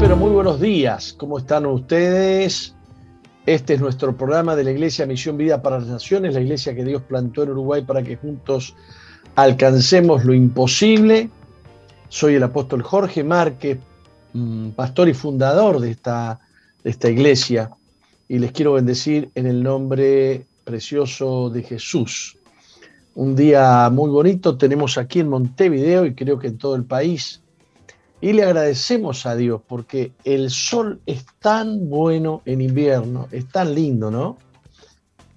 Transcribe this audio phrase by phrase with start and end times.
[0.00, 1.12] pero muy buenos días.
[1.18, 2.72] ¿Cómo están ustedes?
[3.46, 6.84] Este es nuestro programa de la Iglesia Misión Vida para las Naciones, la iglesia que
[6.84, 8.76] Dios plantó en Uruguay para que juntos
[9.34, 11.30] alcancemos lo imposible.
[12.08, 13.78] Soy el apóstol Jorge Márquez,
[14.34, 16.38] mm, pastor y fundador de esta,
[16.84, 17.70] de esta iglesia,
[18.28, 22.36] y les quiero bendecir en el nombre precioso de Jesús.
[23.16, 27.42] Un día muy bonito tenemos aquí en Montevideo y creo que en todo el país
[28.20, 33.74] y le agradecemos a Dios porque el sol es tan bueno en invierno, es tan
[33.74, 34.36] lindo, ¿no?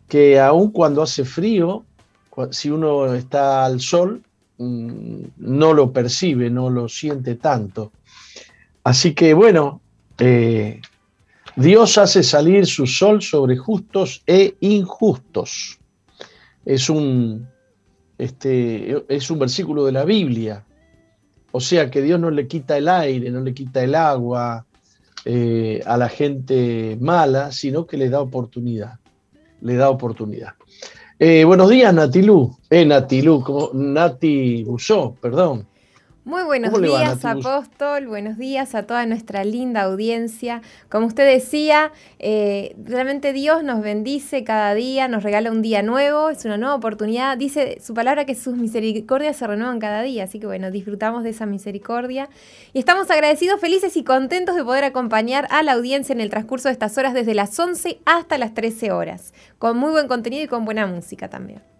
[0.08, 1.86] Que aun cuando hace frío,
[2.49, 4.23] si uno está al sol,
[4.58, 7.91] mm, no lo percibe, no lo siente tanto.
[8.84, 9.80] Así que bueno,
[10.17, 10.81] eh,
[11.55, 15.77] Dios hace salir su sol sobre justos e injustos.
[16.66, 17.48] Es un,
[18.17, 20.66] este, es un versículo de la Biblia
[21.52, 24.66] o sea que Dios no le quita el aire, no le quita el agua
[25.26, 29.00] eh, a la gente mala, sino que le da oportunidad.
[29.62, 30.53] Le da oportunidad.
[31.20, 32.58] Eh, buenos días, Natilú.
[32.70, 35.67] Eh, Natilú, como Nati Busó, perdón.
[36.23, 38.05] Muy buenos días, Apóstol.
[38.05, 40.61] Buenos días a toda nuestra linda audiencia.
[40.88, 46.30] Como usted decía, eh, realmente Dios nos bendice cada día, nos regala un día nuevo,
[46.30, 47.39] es una nueva oportunidad.
[47.39, 51.31] Dice su palabra que sus misericordias se renuevan cada día, así que bueno, disfrutamos de
[51.31, 52.30] esa misericordia.
[52.72, 56.67] Y estamos agradecidos, felices y contentos de poder acompañar a la audiencia en el transcurso
[56.67, 60.47] de estas horas desde las 11 hasta las 13 horas, con muy buen contenido y
[60.47, 61.70] con buena música también.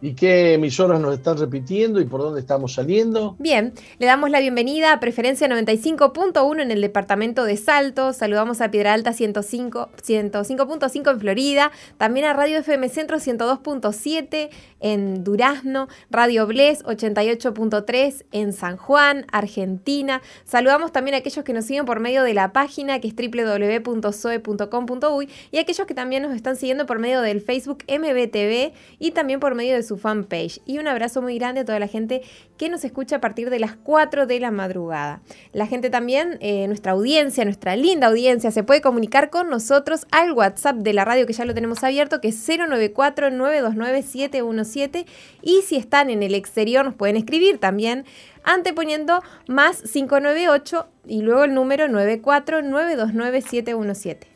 [0.00, 3.34] ¿Y qué emisoras nos están repitiendo y por dónde estamos saliendo?
[3.40, 8.12] Bien, le damos la bienvenida a Preferencia 95.1 en el departamento de Salto.
[8.12, 11.72] Saludamos a Piedra Alta 105.5 en Florida.
[11.96, 15.88] También a Radio FM Centro 102.7 en Durazno.
[16.10, 20.22] Radio Bles 88.3 en San Juan, Argentina.
[20.44, 25.28] Saludamos también a aquellos que nos siguen por medio de la página que es www.soe.com.uy
[25.50, 29.40] y a aquellos que también nos están siguiendo por medio del Facebook MBTV y también
[29.40, 30.60] por medio de su fanpage.
[30.66, 32.22] Y un abrazo muy grande a toda la gente
[32.56, 35.22] que nos escucha a partir de las 4 de la madrugada.
[35.52, 40.32] La gente también, eh, nuestra audiencia, nuestra linda audiencia, se puede comunicar con nosotros al
[40.32, 45.06] WhatsApp de la radio que ya lo tenemos abierto, que es 094-929-717.
[45.42, 48.04] Y si están en el exterior, nos pueden escribir también
[48.44, 54.26] anteponiendo más 598 y luego el número 94-929-717.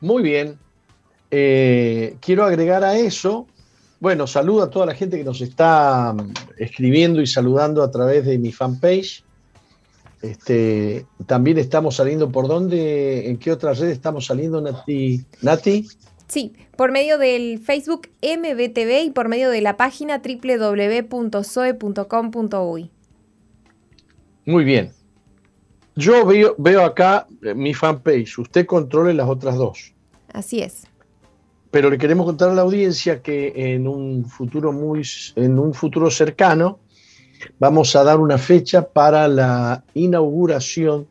[0.00, 0.58] Muy bien,
[1.30, 3.46] eh, quiero agregar a eso,
[4.00, 8.24] bueno, saludo a toda la gente que nos está mm, escribiendo y saludando a través
[8.24, 9.24] de mi fanpage.
[10.22, 15.24] Este, también estamos saliendo por dónde, en qué otras redes estamos saliendo, Nati.
[15.42, 15.86] Nati.
[16.26, 21.30] Sí, por medio del Facebook MBTV y por medio de la página www.soe.com.uy.
[24.44, 24.92] Muy bien.
[25.96, 28.38] Yo veo, veo acá eh, mi fanpage.
[28.38, 29.92] Usted controle las otras dos.
[30.32, 30.88] Así es
[31.70, 35.02] pero le queremos contar a la audiencia que en un futuro muy
[35.36, 36.78] en un futuro cercano
[37.58, 41.06] vamos a dar una fecha para la inauguración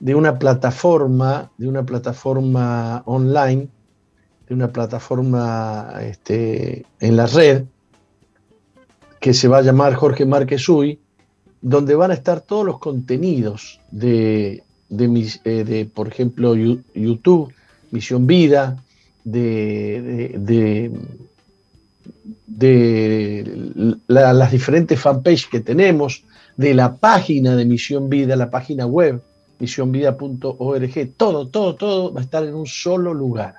[0.00, 3.68] de una plataforma, de una plataforma online,
[4.48, 7.64] de una plataforma este, en la red
[9.20, 11.00] que se va a llamar Jorge Márquez Uy,
[11.60, 17.52] donde van a estar todos los contenidos de, de, mis, eh, de por ejemplo, YouTube,
[17.90, 18.76] Misión Vida,
[19.30, 20.90] de,
[22.46, 26.24] de, las diferentes fanpages que tenemos,
[26.56, 29.22] de la página de Misión Vida, la página web,
[29.58, 33.56] misionvida.org, todo, todo, todo va a estar en un solo lugar,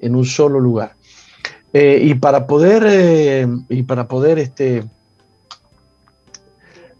[0.00, 0.94] en un solo lugar.
[1.72, 4.84] Eh, y para poder, eh, y para poder este,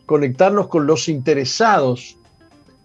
[0.07, 2.17] conectarnos con los interesados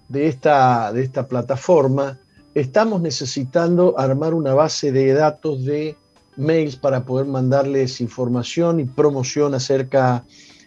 [0.09, 2.19] de esta, de esta plataforma,
[2.59, 5.95] estamos necesitando armar una base de datos de
[6.35, 10.23] mails para poder mandarles información y promoción acerca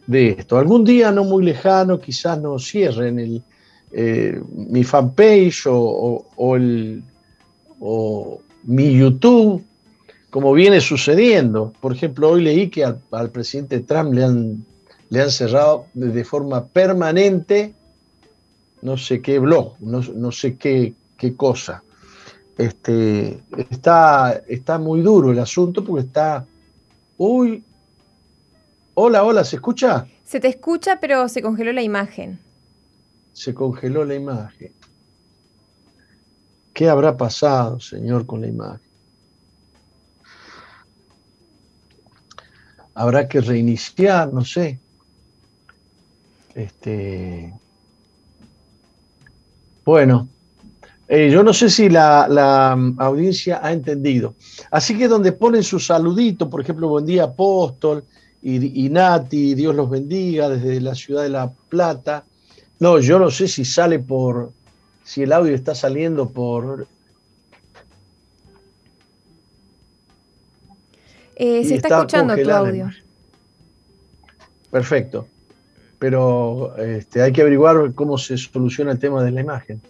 [0.06, 0.58] de esto.
[0.58, 3.42] Algún día no muy lejano quizás nos cierren
[3.92, 6.24] eh, mi fanpage o
[8.64, 9.64] mi YouTube,
[10.30, 11.72] como viene sucediendo.
[11.80, 14.64] Por ejemplo, hoy leí que al, presidente Trump le han,
[15.08, 17.74] le han cerrado de forma permanente
[18.82, 21.84] no sé qué blog, no, no sé qué, qué cosa.
[22.56, 26.46] Este, está, está muy duro el asunto porque está...
[27.18, 27.62] Uy,
[28.94, 30.06] hola, hola, ¿se escucha?
[30.24, 32.40] Se te escucha, pero se congeló la imagen.
[33.34, 34.72] Se congeló la imagen.
[36.72, 38.88] ¿Qué habrá pasado, señor, con la imagen?
[42.94, 44.78] Habrá que reiniciar, no sé.
[46.54, 47.52] Este,
[49.84, 50.28] Bueno,
[51.12, 54.36] eh, yo no sé si la, mm, audiencia ha entendido.
[54.70, 58.04] Así que donde ponen su saludito, por ejemplo, buen día apóstol
[58.40, 62.22] y, y, Nati, Dios los bendiga desde la ciudad de La Plata.
[62.78, 64.52] No, yo no sé si sale por,
[65.02, 66.86] si el audio está saliendo por...
[71.34, 72.88] Eh, se está, escuchando tu audio.
[74.70, 75.26] Perfecto.
[75.98, 79.82] Pero este, hay que averiguar cómo se soluciona el tema de la imagen.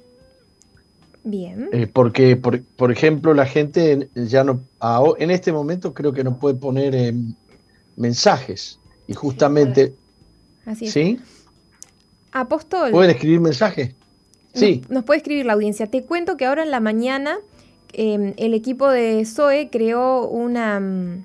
[1.23, 1.69] Bien.
[1.73, 4.65] Eh, porque, por, ejemplo, la gente ya no,
[5.19, 7.35] en este momento creo que no puede poner em,
[7.97, 8.81] mensajes.
[9.07, 9.95] Y justamente...
[10.65, 10.93] Así es.
[10.93, 11.19] ¿Sí?
[12.33, 12.93] Apóstol.
[12.93, 13.95] ¿Pueden escribir mensajes?
[14.55, 14.83] Sí.
[14.89, 15.87] Nos, puede escribir la audiencia.
[15.87, 17.39] Te cuento que ahora en la mañana
[17.93, 20.81] em, el equipo de SOE creó una...
[20.81, 21.25] Mm,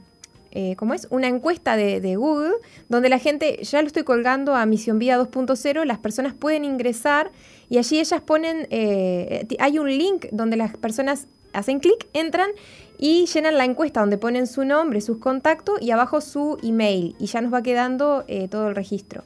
[0.57, 1.05] eh, ¿cómo es?
[1.09, 2.53] Una encuesta de, Google,
[2.87, 7.29] donde la gente, ya lo estoy colgando a Misión Vida 2.0, las personas pueden ingresar
[7.69, 12.49] y allí ellas ponen, eh, hay un link donde las personas hacen clic, entran
[12.97, 17.27] y llenan la encuesta donde ponen su nombre, sus contactos y abajo su email y
[17.27, 19.23] ya nos va quedando eh, todo el registro.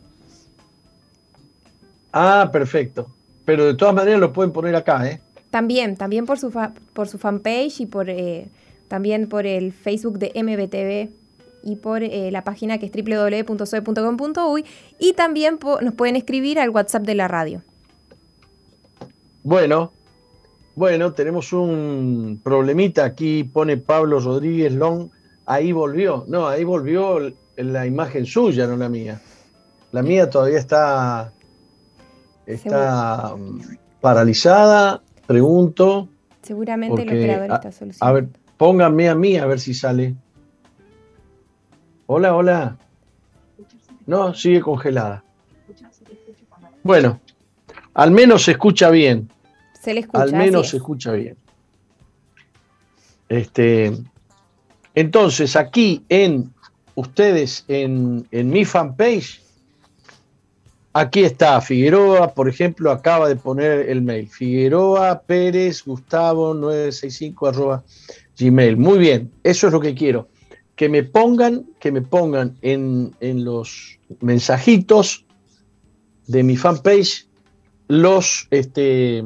[2.12, 3.07] Ah, perfecto.
[3.45, 5.21] Pero de todas maneras lo pueden poner acá, ¿eh?
[5.50, 6.51] También, también por su,
[6.94, 8.07] por su fanpage y por
[8.88, 11.19] también por el Facebook de MBTV
[11.63, 14.65] y por eh, la página que es www.soe.com.uy
[15.00, 17.62] y también nos pueden escribir al WhatsApp de la radio.
[19.44, 19.94] Bueno,
[20.75, 23.03] bueno, tenemos un problemita.
[23.03, 25.09] Aquí pone Pablo Rodríguez Long.
[25.45, 26.25] Ahí volvió.
[26.27, 27.19] No, ahí volvió
[27.57, 29.19] la imagen suya, no la mía.
[29.91, 31.33] La mía todavía está,
[32.45, 33.59] está mm,
[34.00, 35.01] paralizada.
[35.25, 36.07] Pregunto.
[36.41, 38.06] Seguramente el operador está solucionando.
[38.06, 40.15] A ver, pónganme a mí a ver si sale.
[42.06, 42.77] Hola, hola.
[44.06, 45.24] No, sigue congelada.
[46.83, 47.19] Bueno,
[47.94, 49.30] al menos se escucha bien.
[49.81, 50.24] Se le escucha.
[50.24, 51.38] Al menos se escucha bien.
[53.27, 53.94] Este,
[54.95, 56.51] entonces, aquí en
[56.95, 59.41] ustedes, en, en mi fanpage,
[60.94, 64.27] aquí está Figueroa, por ejemplo, acaba de poner el mail.
[64.27, 67.83] Figueroa Pérez Gustavo 965 arroba
[68.38, 68.77] gmail.
[68.77, 70.27] Muy bien, eso es lo que quiero
[70.80, 73.12] que me pongan, que me pongan en,
[73.44, 75.25] los mensajitos
[76.25, 77.27] de mi fanpage
[77.89, 79.24] los este,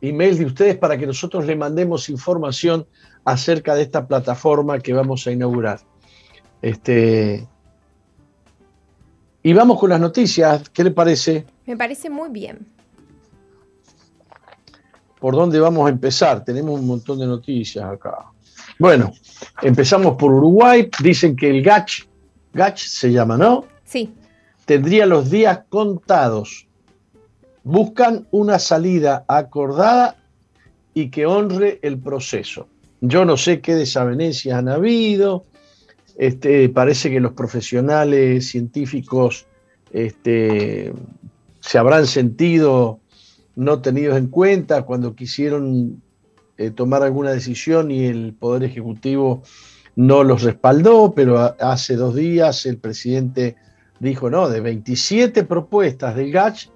[0.00, 2.86] emails de ustedes para que nosotros le mandemos información
[3.24, 5.80] acerca de esta plataforma que vamos a inaugurar.
[6.62, 7.46] Este,
[9.42, 11.46] y vamos con las noticias, ¿qué le parece?
[11.66, 12.66] Me parece muy bien.
[15.18, 16.44] ¿Por dónde vamos a empezar?
[16.44, 18.30] Tenemos un montón de noticias acá.
[18.78, 19.12] Bueno,
[19.62, 20.88] empezamos por Uruguay.
[21.02, 22.04] Dicen que el GACH,
[22.52, 23.64] GACH se llama, ¿no?
[23.84, 24.14] Sí.
[24.64, 26.65] Tendría los días contados.
[27.66, 30.14] Buscan una salida acordada
[30.94, 32.68] y que honre el proceso.
[33.00, 35.46] Yo no sé qué desavenencias han habido.
[36.16, 39.46] Este, parece que los profesionales científicos
[39.90, 40.92] este,
[41.58, 43.00] se habrán sentido
[43.56, 46.00] no tenidos en cuenta cuando quisieron
[46.58, 49.42] eh, tomar alguna decisión y el Poder Ejecutivo
[49.96, 53.56] no los respaldó, pero hace dos días el presidente
[53.98, 56.68] dijo, no, de 27 propuestas del GACH,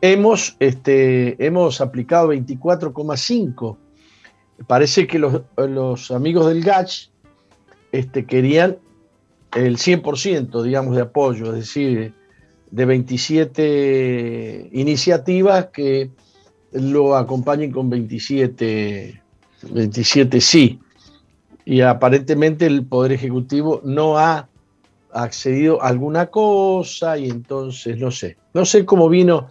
[0.00, 3.76] hemos, este, hemos aplicado 24,5.
[4.66, 7.08] Parece que los, amigos del GACH
[7.92, 8.78] este, querían
[9.54, 12.14] el 100%, digamos, de apoyo, es decir,
[12.70, 16.10] de 27 iniciativas que
[16.72, 19.20] lo acompañen con 27
[19.62, 20.80] 27 sí.
[21.64, 24.48] Y aparentemente el Poder Ejecutivo no ha
[25.12, 28.36] accedido a alguna cosa y entonces no sé.
[28.54, 29.48] No sé cómo vino,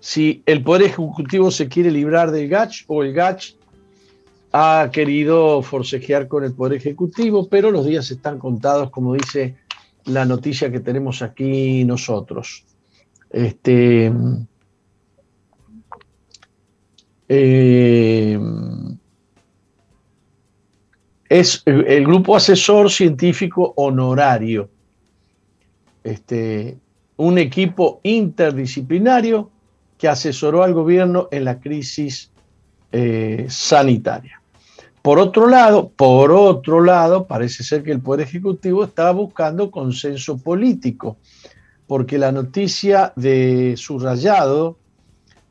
[0.00, 3.54] si el Poder Ejecutivo se quiere librar del GACH o el GACH
[4.52, 9.56] ha querido forcejear con el Poder Ejecutivo, pero los días están contados, como dice
[10.04, 12.64] la noticia que tenemos aquí nosotros.
[13.30, 14.10] Este,
[17.28, 18.38] eh,
[21.28, 24.70] es el grupo asesor científico honorario,
[26.02, 26.78] este,
[27.16, 29.50] un equipo interdisciplinario
[29.98, 32.30] que asesoró al gobierno en la crisis
[32.92, 34.40] eh, sanitaria.
[35.02, 40.38] Por otro lado, por otro lado, parece ser que el Poder Ejecutivo estaba buscando consenso
[40.38, 41.16] político,
[41.86, 44.76] porque la noticia de subrayado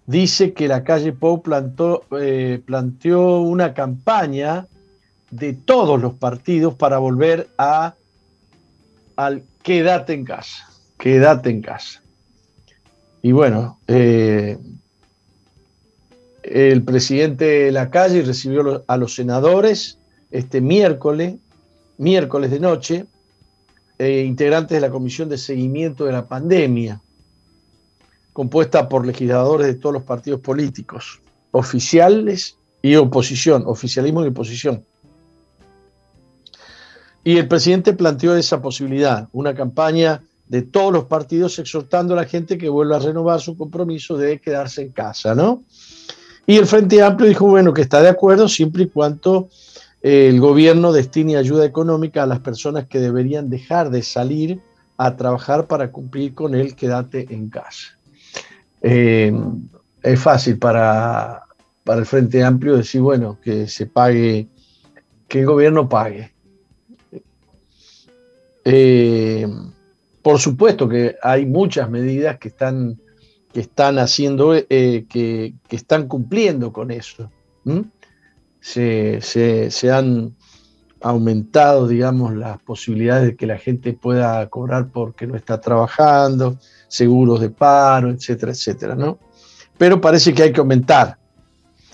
[0.06, 4.68] dice que la calle Pou plantó, eh, planteó una campaña
[5.32, 7.96] de todos los partidos para volver a
[9.16, 12.02] al quédate en casa, quédate en casa.
[13.28, 14.58] Y bueno, eh,
[16.44, 20.00] el presidente Lacalle recibió a los senadores
[20.32, 21.36] este miércoles,
[21.98, 23.06] miércoles de noche,
[24.00, 27.02] eh, integrantes de la Comisión de Seguimiento de la Pandemia,
[28.32, 31.20] compuesta por legisladores de todos los partidos políticos,
[31.52, 34.86] oficiales y oposición, oficialismo y oposición.
[37.26, 42.26] Y el presidente planteó esa posibilidad, una campaña de todos los partidos exhortando a la
[42.26, 45.64] gente que vuelva a renovar su compromiso de quedarse en casa, ¿no?
[46.46, 49.50] Y el Frente Amplio dijo, bueno, que está de acuerdo siempre y cuando
[50.02, 54.62] eh, el gobierno destine ayuda económica a las personas que deberían dejar de salir
[54.96, 57.98] a trabajar para cumplir con el quédate en casa.
[58.82, 59.34] Eh,
[60.02, 61.44] es fácil para,
[61.84, 64.48] para el Frente Amplio decir, bueno, que se pague,
[65.28, 66.32] que el gobierno pague.
[68.64, 69.48] Eh,
[70.28, 73.00] por supuesto que hay muchas medidas que están,
[73.54, 77.32] que están haciendo, eh, que, están cumpliendo con eso.
[78.60, 79.22] Se,
[79.90, 80.36] han
[81.00, 86.58] aumentado, digamos, las posibilidades de que la gente pueda cobrar porque no está trabajando,
[86.90, 89.20] seguros de paro, etcétera, etcétera, ¿no?
[89.78, 91.18] Pero parece que hay que aumentar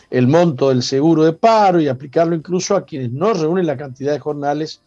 [0.10, 4.12] el monto del seguro de paro y aplicarlo incluso a quienes no reúnen la cantidad
[4.12, 4.82] de jornales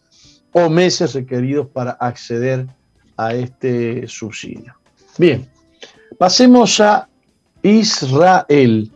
[0.51, 2.67] o meses requeridos para acceder
[3.17, 4.75] a este subsidio.
[5.17, 5.49] Bien,
[6.17, 7.09] pasemos a
[7.63, 8.91] Israel.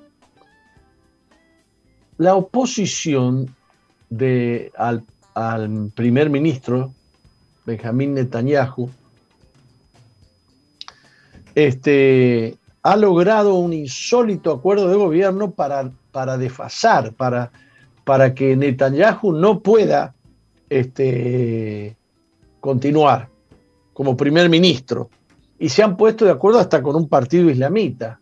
[2.18, 3.54] La oposición
[4.10, 5.04] de, al,
[5.96, 6.94] primer ministro
[7.66, 8.90] Benjamín Netanyahu
[11.56, 17.52] este, ha logrado un insólito acuerdo de gobierno para, para desfasar, para,
[18.04, 20.14] para que Netanyahu no pueda
[20.70, 21.96] este,
[22.60, 23.32] continuar
[23.94, 25.10] como primer ministro.
[25.60, 28.20] Y se han puesto de acuerdo hasta con un partido islamita.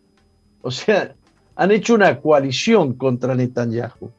[0.62, 1.14] O sea,
[1.56, 4.10] han hecho una coalición contra Netanyahu.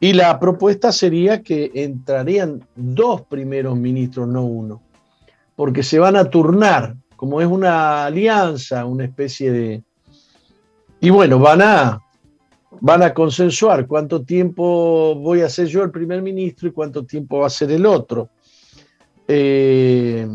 [0.00, 4.82] Y la propuesta sería que entrarían dos primeros ministros, no uno,
[5.54, 9.82] porque se van a turnar, como es una alianza, una especie de...
[11.00, 12.00] Y bueno, van a,
[12.80, 17.38] van a consensuar cuánto tiempo voy a ser yo el primer ministro y cuánto tiempo
[17.38, 18.28] va a ser el otro.
[19.28, 20.26] Eh,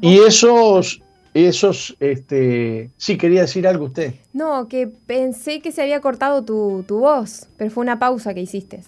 [0.00, 1.02] y esos,
[1.34, 4.14] esos, este, sí, quería decir algo usted.
[4.32, 8.82] No, que pensé que se había cortado tu, voz, pero fue una pausa que hiciste.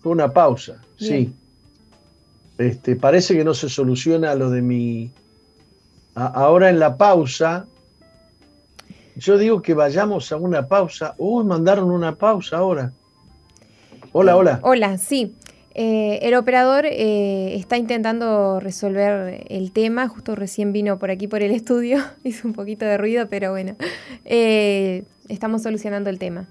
[0.00, 1.32] Fue una pausa, sí.
[2.58, 5.10] Este, parece que no se soluciona lo de mi...
[6.14, 7.66] ahora en la pausa,
[9.16, 11.14] yo digo que vayamos a una pausa.
[11.18, 12.92] Uy, mandaron una pausa ahora.
[14.12, 14.60] Hola, hola.
[14.62, 15.34] Hola, sí.
[15.74, 21.42] Eh, el operador eh, está intentando resolver el tema, justo recién vino por aquí por
[21.42, 23.76] el estudio, hizo un poquito de ruido, pero bueno,
[24.26, 26.46] eh, estamos solucionando el tema.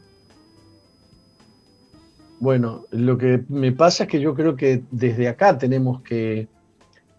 [2.39, 6.47] Bueno, lo que me pasa es que yo creo que desde acá tenemos que,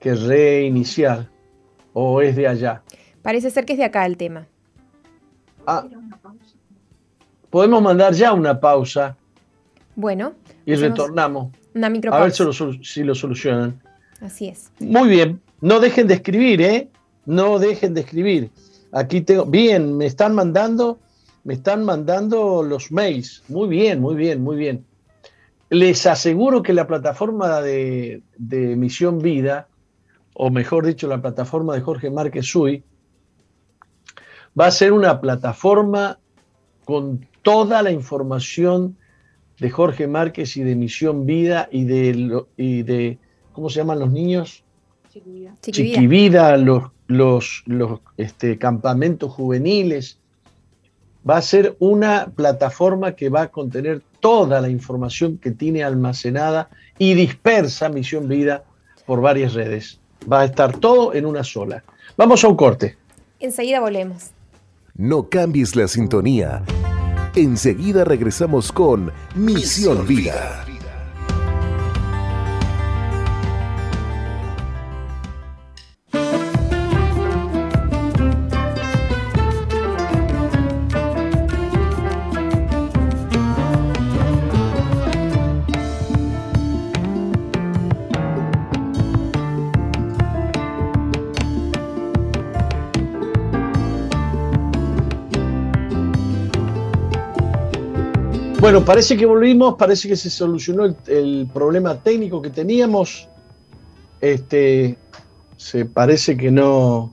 [0.00, 1.28] que reiniciar,
[1.92, 2.82] o es de allá.
[3.22, 4.48] Parece ser que es de acá el tema.
[5.66, 5.86] Ah,
[7.50, 9.16] podemos mandar ya una pausa.
[9.94, 10.34] Bueno.
[10.64, 11.52] Y retornamos.
[11.74, 13.80] Una A ver si lo, solucionan.
[14.20, 14.70] Así es.
[14.78, 15.40] Muy bien.
[15.60, 16.88] No dejen de escribir, ¿eh?
[17.24, 18.50] No dejen de escribir.
[18.92, 19.46] Aquí tengo.
[19.46, 20.98] Bien, me están mandando,
[21.44, 23.42] me están mandando los mails.
[23.48, 24.84] Muy bien, muy bien, muy bien.
[25.70, 29.68] Les aseguro que la plataforma de, de Misión Vida,
[30.34, 32.84] o mejor dicho, la plataforma de Jorge Márquez Sui,
[34.58, 36.18] va a ser una plataforma
[36.84, 38.96] con toda la información
[39.58, 43.18] de Jorge Márquez y de Misión Vida y de, y de
[43.52, 44.64] ¿cómo se llaman los niños?
[45.10, 45.54] Chiquivida.
[45.60, 50.18] Chiquivida, los, los, los este, campamentos juveniles.
[51.28, 56.68] Va a ser una plataforma que va a contener toda la información que tiene almacenada
[56.98, 58.64] y dispersa Misión Vida
[59.06, 60.00] por varias redes.
[60.30, 61.84] Va a estar todo en una sola.
[62.16, 62.96] Vamos a un corte.
[63.38, 64.30] Enseguida volvemos.
[64.94, 66.64] No cambies la sintonía.
[67.34, 70.66] Enseguida regresamos con Misión Vida.
[98.62, 103.28] Bueno, parece que volvimos, parece que se solucionó el, problema técnico que teníamos.
[104.20, 104.96] Este,
[105.56, 107.12] se parece que no,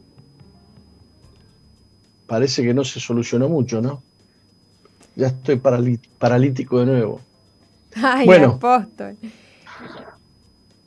[2.27, 4.03] parece que no se solucionó mucho, ¿no?
[5.15, 5.59] Ya estoy
[6.19, 7.19] paralítico de nuevo.
[7.95, 8.59] Ay, bueno.
[8.61, 9.17] apóstol.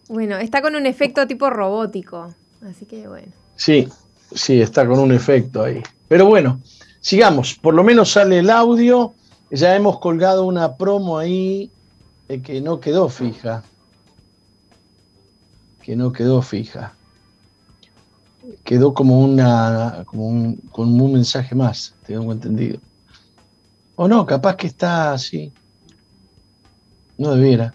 [0.08, 2.32] Bueno, está con un efecto tipo robótico,
[2.70, 3.32] así que bueno.
[3.56, 3.88] Sí,
[4.32, 5.82] sí, está con un efecto ahí.
[6.06, 6.60] Pero bueno,
[7.00, 7.54] sigamos.
[7.54, 9.16] Por lo menos sale el audio.
[9.52, 11.70] Ya hemos colgado una promo ahí
[12.28, 13.62] eh, que no quedó fija.
[15.82, 16.94] Que no quedó fija
[18.64, 22.78] quedó como una como un, con un mensaje más, tengo entendido.
[23.94, 25.52] O no, capaz que está así.
[27.18, 27.72] No debiera.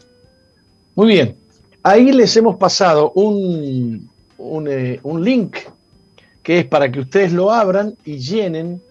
[0.95, 1.37] Muy bien.
[1.83, 5.57] Ahí les hemos pasado un, un, eh, un link
[6.43, 8.81] que es para que ustedes lo abran y llenen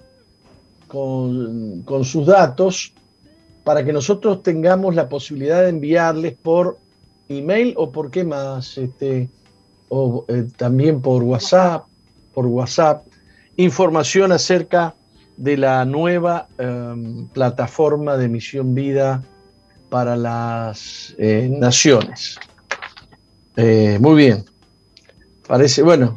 [0.89, 2.93] con, sus datos
[3.65, 6.79] para que nosotros tengamos la posibilidad de enviarles por
[7.29, 9.29] email o por qué más, este,
[9.89, 11.87] o eh, también por WhatsApp,
[12.33, 13.07] por WhatsApp,
[13.57, 14.95] información acerca
[15.37, 19.23] de la nueva em, plataforma de Misión Vida
[19.89, 22.39] para las eh, naciones.
[23.57, 24.45] Eh, muy bien.
[25.47, 26.15] Parece, bueno,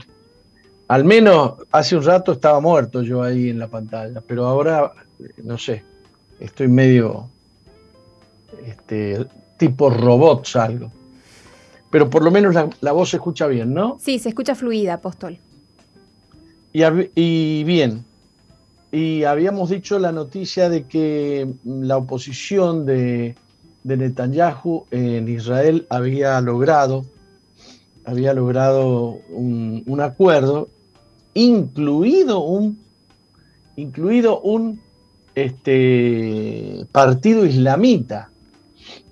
[0.90, 4.92] al menos hace un rato estaba muerto yo ahí en la pantalla, pero ahora,
[5.44, 5.84] no sé,
[6.40, 7.30] estoy medio
[8.66, 9.26] este,
[9.58, 10.92] tipo robot salgo
[11.90, 13.98] pero por lo menos la, voz se escucha bien, ¿no?
[14.00, 15.40] Sí, se escucha fluida, apóstol.
[16.72, 18.06] Y, bien,
[18.92, 23.36] y habíamos dicho la noticia de que la oposición de,
[23.84, 27.06] Netanyahu en Israel había logrado,
[28.06, 30.70] había logrado un, acuerdo,
[31.44, 32.80] incluido un,
[33.76, 34.82] incluido un
[35.36, 38.30] este, partido islamita,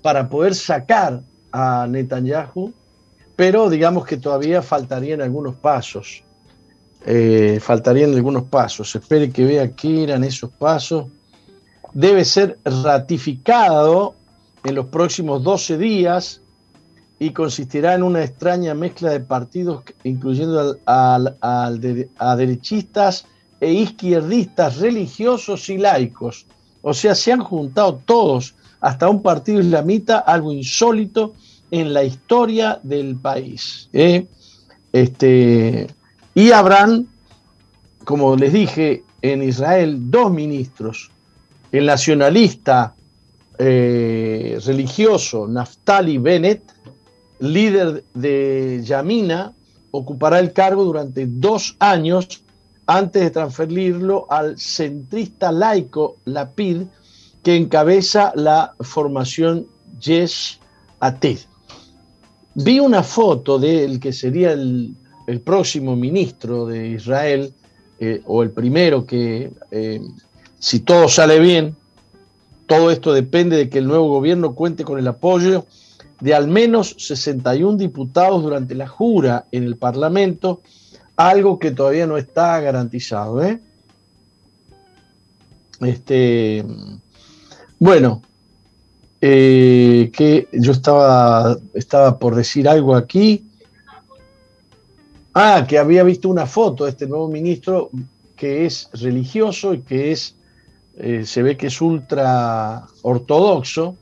[0.02, 2.72] para poder sacar a Netanyahu,
[3.36, 6.24] pero digamos que todavía faltarían algunos pasos.
[7.06, 8.94] Eh, faltarían algunos pasos.
[8.94, 11.06] Espere que vea qué eran esos pasos.
[11.94, 14.14] Debe ser ratificado
[14.64, 16.42] en los próximos 12 días
[17.18, 23.26] y consistirá en una extraña mezcla de partidos, incluyendo a derechistas
[23.60, 26.46] e izquierdistas religiosos y laicos.
[26.82, 31.34] O sea, se han juntado todos hasta un partido islamita, algo insólito
[31.70, 33.88] en la historia del país.
[33.92, 34.26] ¿eh?
[34.92, 35.88] Este,
[36.34, 37.08] y habrán,
[38.04, 41.10] como les dije, en Israel dos ministros,
[41.72, 42.94] el nacionalista
[43.58, 46.62] eh, religioso Naftali Bennett,
[47.38, 49.54] líder de Yamina,
[49.90, 52.42] ocupará el cargo durante dos años
[52.86, 56.82] antes de transferirlo al centrista laico Lapid,
[57.42, 59.66] que encabeza la formación
[60.00, 60.58] Yesh
[61.00, 61.38] Atid.
[62.54, 64.96] Vi una foto del que sería el,
[65.44, 67.52] próximo ministro de Israel,
[68.00, 70.00] eh, o el primero que, eh,
[70.58, 71.76] si todo sale bien,
[72.66, 75.66] todo esto depende de que el nuevo gobierno cuente con el apoyo
[76.20, 80.62] de al menos 61 diputados durante la jura en el Parlamento,
[81.16, 83.42] algo que todavía no está garantizado.
[83.42, 83.60] ¿eh?
[85.80, 86.64] Este,
[87.78, 88.22] bueno,
[89.20, 93.44] eh, que yo estaba, estaba por decir algo aquí.
[95.34, 97.90] Ah, que había visto una foto de este nuevo ministro
[98.34, 100.36] que es religioso y que es,
[100.96, 103.96] eh, se ve que es ultra ortodoxo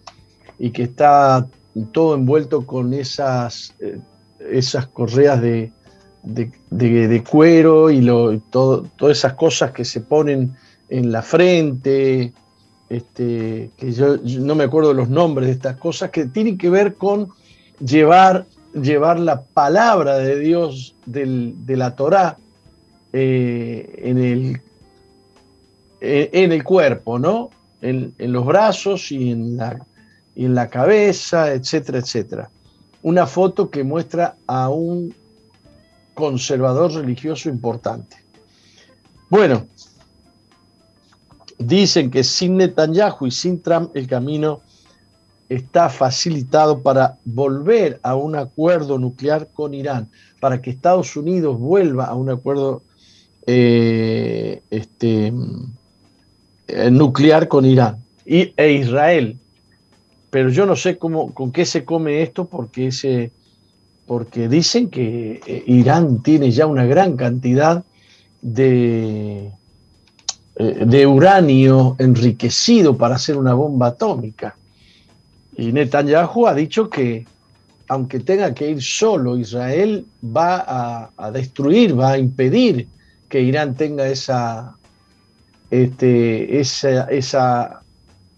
[0.59, 1.47] y que está
[1.85, 3.99] todo envuelto con esas, eh,
[4.51, 5.73] esas correas de,
[6.23, 10.55] de, cuero y lo, todo, todas esas cosas que se ponen
[10.89, 12.33] en la frente,
[12.89, 16.95] este, que yo, no me acuerdo los nombres de estas cosas, que tienen que ver
[16.95, 17.29] con
[17.81, 22.39] llevar, llevar la palabra de Dios de la Torá
[23.13, 24.61] eh, en, el,
[26.01, 27.51] en el cuerpo, ¿no?
[27.83, 29.87] En, los brazos y en, la,
[30.37, 32.51] y en la cabeza, etcétera, etcétera.
[33.03, 35.15] Una foto que muestra a un
[36.15, 38.17] conservador religioso importante.
[39.29, 39.67] Bueno,
[41.59, 44.61] Dicen que sin Netanyahu y sin Trump el camino
[45.49, 52.07] está facilitado para volver a un acuerdo nuclear con Irán, para que Estados Unidos vuelva
[52.07, 52.83] a un acuerdo
[53.47, 55.33] eh, este,
[56.69, 59.39] eh, nuclear con Irán y, e Israel.
[60.31, 62.91] Pero yo no sé cómo, con qué se come esto, porque,
[64.49, 67.85] dicen que eh, Irán tiene ya una gran cantidad
[68.43, 69.51] de,
[70.57, 74.57] eh, de uranio enriquecido para hacer una bomba atómica.
[75.57, 77.25] Y Netanyahu ha dicho que
[77.89, 82.89] aunque tenga que ir solo, Israel va a, destruir, va a impedir
[83.29, 84.77] que Irán tenga esa,
[85.71, 87.83] este, esa,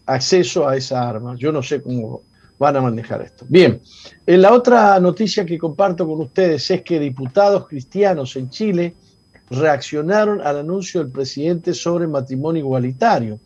[0.08, 1.36] acceso a esa arma.
[1.36, 2.22] Yo no sé cómo
[2.58, 3.44] van a manejar esto.
[3.48, 3.80] Bien,
[4.26, 8.94] en la otra noticia que comparto con ustedes es que diputados cristianos en Chile
[9.50, 13.38] reaccionaron al anuncio del presidente sobre matrimonio igualitario.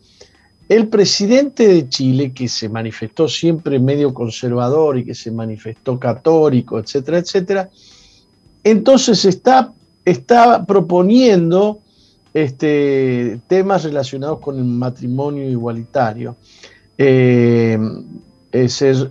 [0.69, 6.79] El presidente de Chile, que se manifestó siempre medio conservador y que se manifestó católico,
[6.79, 7.69] etcétera, etcétera,
[8.63, 9.73] entonces está,
[10.05, 11.82] está proponiendo
[12.33, 16.35] este, temas relacionados con el matrimonio igualitario.
[16.97, 17.77] Eh,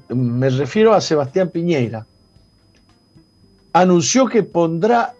[0.09, 2.07] me refiero a Sebastián Piñera.
[3.73, 5.15] Anunció que pondrá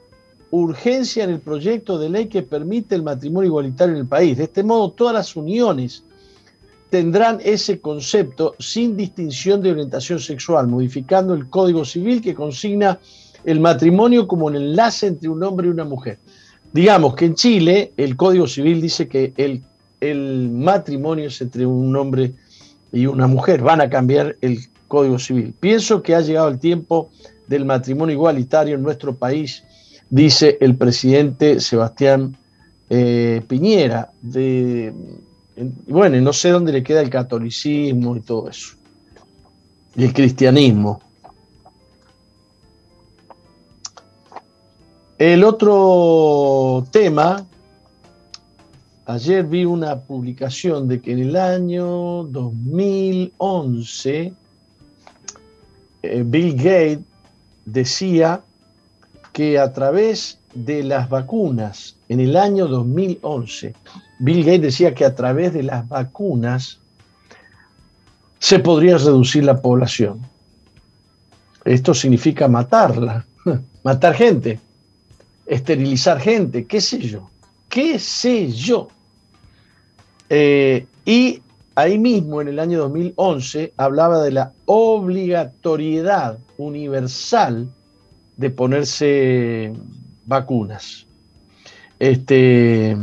[0.51, 4.37] urgencia en el proyecto de ley que permite el matrimonio igualitario en el país.
[4.37, 6.05] De este modo, todas las uniones
[6.91, 13.01] tendrán ese concepto sin distinción de orientación sexual, modificando el Código Civil que consigna
[13.45, 16.19] el matrimonio como un enlace entre un hombre y una mujer.
[16.73, 19.63] Digamos que en Chile el Código Civil dice que el,
[20.01, 22.33] el matrimonio es entre un hombre
[22.93, 23.63] y una mujer.
[23.63, 24.59] Van a cambiar el
[24.89, 25.55] Código Civil.
[25.59, 27.11] Pienso que ha llegado el tiempo
[27.47, 29.65] del matrimonio igualitario en nuestro país,
[30.09, 32.37] dice el presidente Sebastián
[32.89, 34.11] eh, Piñera.
[34.23, 34.93] De,
[35.87, 38.77] bueno, no sé dónde le queda el catolicismo y todo eso.
[39.97, 41.01] Y el cristianismo.
[45.23, 47.47] El otro tema,
[49.07, 54.35] ayer vi una publicación de que en el año 2011
[56.03, 56.99] eh, Bill Gates
[57.65, 58.43] decía
[59.33, 63.77] que a través de las vacunas, en el año 2011,
[64.19, 66.81] Bill Gates decía que a través de las vacunas
[68.41, 70.21] se podría reducir la población.
[71.65, 73.25] Esto significa matarla,
[73.85, 74.59] matar gente,
[75.53, 77.29] esterilizar gente, qué sé yo,
[77.69, 78.89] qué sé yo.
[80.31, 81.43] Eh, y
[81.75, 87.71] ahí mismo, en el año 2011, hablaba de la obligatoriedad universal
[88.39, 89.73] de ponerse
[90.25, 91.07] vacunas.
[91.99, 92.97] Este,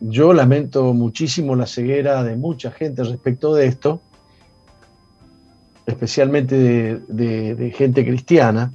[0.00, 4.00] yo lamento muchísimo la ceguera de mucha gente respecto de esto,
[5.86, 8.72] especialmente de, gente cristiana,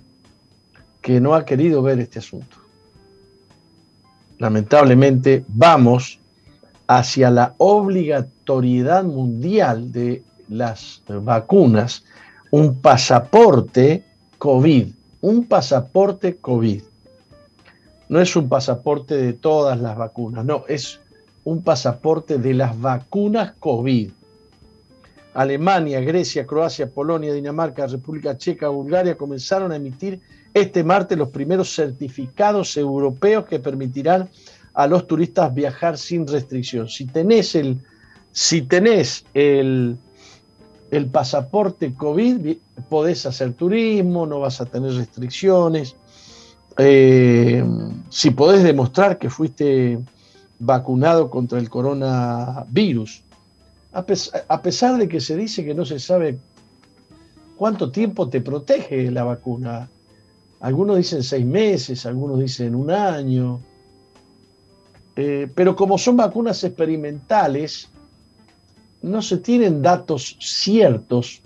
[1.08, 2.58] que no ha querido ver este asunto.
[4.40, 6.20] Lamentablemente vamos
[6.86, 12.04] hacia la obligatoriedad mundial de las vacunas,
[12.52, 14.04] un pasaporte
[14.38, 14.88] COVID,
[15.22, 16.84] un pasaporte COVID.
[18.10, 21.00] No es un pasaporte de todas las vacunas, no, es
[21.46, 24.12] un pasaporte de las vacunas COVID.
[25.36, 30.20] Alemania, Grecia, Croacia, Polonia, Dinamarca, República Checa, Bulgaria comenzaron a emitir
[30.60, 34.30] este martes los primeros certificados europeos que permitirán
[34.74, 36.88] a los turistas viajar sin restricción.
[36.88, 37.82] Si tenés el,
[38.32, 39.98] si tenés el,
[40.92, 42.58] el pasaporte COVID,
[42.90, 45.96] podés hacer turismo, no vas a tener restricciones.
[46.78, 47.64] Eh,
[48.10, 50.00] si podés demostrar que fuiste
[50.60, 53.24] vacunado contra el coronavirus.
[53.94, 56.38] A, pesar de que se dice que no se sabe
[57.56, 59.90] cuánto tiempo te protege la vacuna.
[60.60, 63.60] Algunos dicen seis meses, algunos dicen un año.
[65.16, 67.90] Eh, pero como son vacunas experimentales,
[69.02, 71.42] no se tienen datos ciertos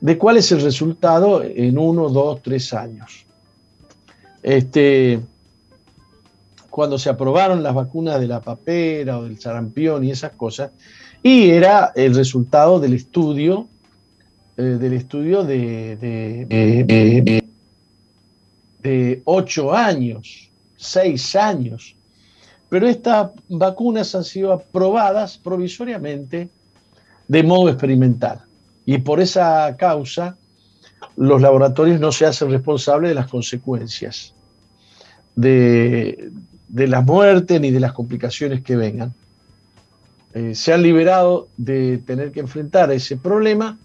[0.00, 3.26] de cuál es el resultado en uno, dos, tres años.
[4.42, 5.20] Este,
[6.70, 10.70] cuando se aprobaron las vacunas de la papera o del sarampión y esas cosas,
[11.22, 13.68] y era el resultado del estudio,
[14.56, 15.98] eh, del estudio de,
[19.24, 21.96] ocho años, seis años.
[22.68, 26.48] Pero estas vacunas han sido aprobadas provisoriamente
[27.28, 28.42] de modo experimental.
[28.86, 30.36] Y por esa causa,
[31.16, 34.34] los laboratorios no se hacen responsables de las consecuencias
[35.34, 36.30] de,
[36.68, 39.12] de la muerte ni de las complicaciones que vengan.
[40.32, 43.78] Eh, se han liberado de tener que enfrentar ese problema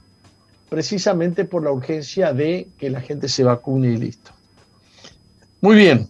[0.69, 4.31] precisamente por la urgencia de que la gente se vacune y listo.
[5.61, 6.09] Muy bien.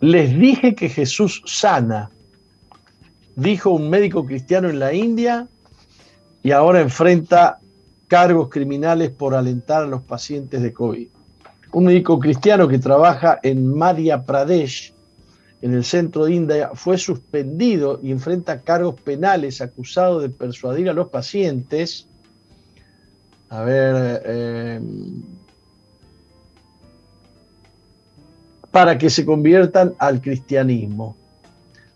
[0.00, 2.10] Les dije que Jesús sana,
[3.36, 5.46] dijo un médico cristiano en la India
[6.42, 7.60] y ahora enfrenta
[8.08, 11.08] cargos criminales por alentar a los pacientes de COVID.
[11.72, 14.94] Un médico cristiano que trabaja en Madhya Pradesh,
[15.62, 20.94] en el centro de India, fue suspendido y enfrenta cargos penales acusado de persuadir a
[20.94, 22.08] los pacientes
[23.50, 24.80] A ver, eh,
[28.70, 31.16] para que se conviertan al cristianismo.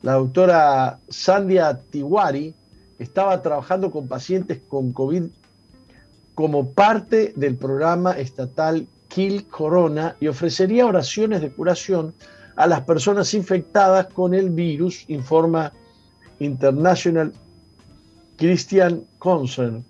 [0.03, 2.55] La doctora Sandia Tiwari
[2.99, 5.25] estaba trabajando con pacientes con COVID
[6.35, 12.15] como parte del programa estatal Kill Corona y ofrecería oraciones de curación
[12.57, 15.73] a las personas infectadas con el virus, informa
[16.39, 17.33] International
[18.37, 19.85] Christian Concern.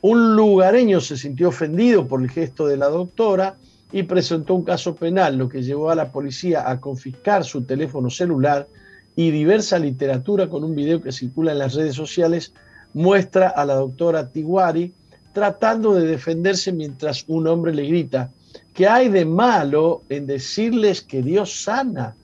[0.00, 3.56] Un lugareño se sintió ofendido por el gesto de la doctora
[3.92, 8.10] y presentó un caso penal, lo que llevó a la policía a confiscar su teléfono
[8.10, 8.66] celular
[9.14, 12.52] y diversa literatura con un video que circula en las redes sociales
[12.94, 14.92] muestra a la doctora Tiguari
[15.32, 18.32] tratando de defenderse mientras un hombre le grita,
[18.74, 22.16] ¿qué hay de malo en decirles que Dios sana?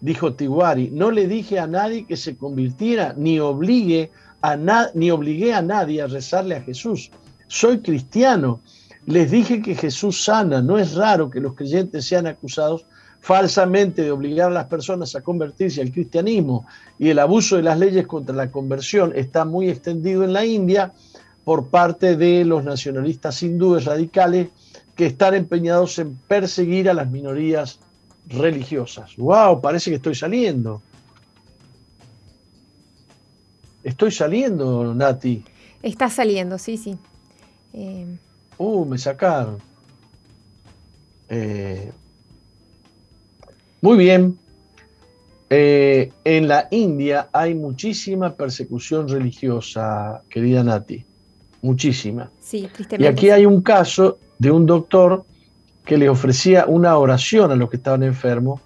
[0.00, 5.62] Dijo Tiguari, no le dije a nadie que se convirtiera, ni, a ni obligué a
[5.62, 7.10] nadie a rezarle a Jesús.
[7.48, 8.60] Soy cristiano.
[9.06, 10.60] Les dije que Jesús sana.
[10.60, 12.86] No es raro que los creyentes sean acusados
[13.20, 17.78] falsamente de obligar a las personas a convertirse al cristianismo y el abuso de las
[17.78, 20.92] leyes contra la conversión está muy extendido en la India
[21.42, 24.48] por parte de los nacionalistas hindúes radicales
[24.96, 27.78] que están empeñados en perseguir a las minorías
[28.28, 29.14] religiosas.
[29.16, 29.60] ¡Wow!
[29.60, 30.82] Parece que estoy saliendo.
[33.84, 35.44] Estoy saliendo, Nati.
[35.82, 36.98] Está saliendo, sí, sí.
[37.72, 38.06] Eh,
[38.58, 39.58] uh, me sacaron.
[41.28, 41.92] Eh,
[43.82, 44.38] muy bien.
[45.48, 51.04] Eh, en la India hay muchísima persecución religiosa, querida Nati.
[51.62, 52.30] Muchísima.
[52.40, 55.24] Sí, Y aquí hay un caso de un doctor
[55.84, 58.60] que le ofrecía una oración a los que estaban enfermos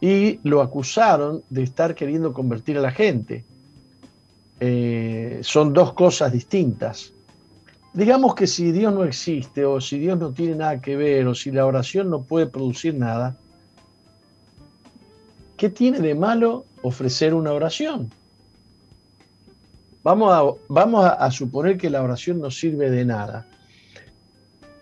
[0.00, 3.44] y lo acusaron de estar queriendo convertir a la gente.
[4.60, 7.12] Eh, son dos cosas distintas.
[7.92, 11.34] Digamos que si Dios no existe o si Dios no tiene nada que ver o
[11.34, 13.36] si la oración no puede producir nada,
[15.56, 18.10] ¿Qué tiene de malo ofrecer una oración?
[20.02, 23.46] Vamos a, vamos a, suponer que la oración no sirve de nada.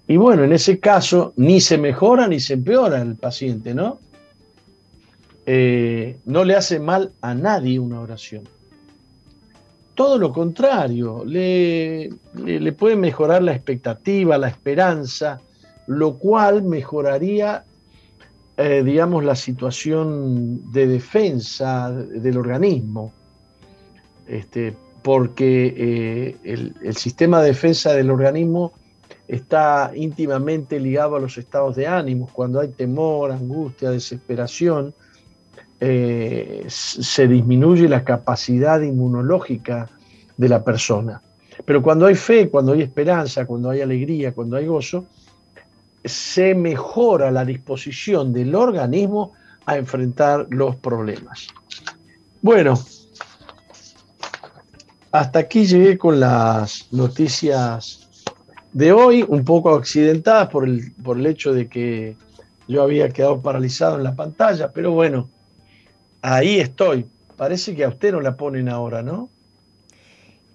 [0.06, 3.98] Y bueno, en ese caso ni se mejora ni se empeora el paciente, ¿no?
[5.46, 8.44] Eh, no le hace mal a nadie una oración.
[9.94, 15.40] Todo lo contrario, le, le puede mejorar la expectativa, la esperanza,
[15.86, 17.64] lo cual mejoraría
[18.56, 23.12] eh, digamos, la situación de defensa del organismo,
[24.28, 28.72] este, porque eh, el, sistema de defensa del organismo
[29.26, 32.28] está íntimamente ligado a los estados de ánimo.
[32.32, 34.94] Cuando hay temor, angustia, desesperación,
[35.80, 39.90] eh, se disminuye la capacidad inmunológica
[40.36, 41.22] de la persona.
[41.64, 45.06] Pero cuando hay fe, cuando hay esperanza, cuando hay alegría, cuando hay gozo,
[46.04, 49.32] se mejora la disposición del organismo
[49.64, 51.48] a enfrentar los problemas.
[52.42, 52.78] Bueno,
[55.12, 58.03] hasta aquí llegué con las noticias
[58.74, 62.16] de hoy, un poco accidentadas por el, por el hecho de que
[62.68, 65.30] yo había quedado paralizado en la pantalla, pero bueno,
[66.20, 67.06] ahí estoy.
[67.36, 69.30] Parece que a usted no la ponen ahora, ¿no?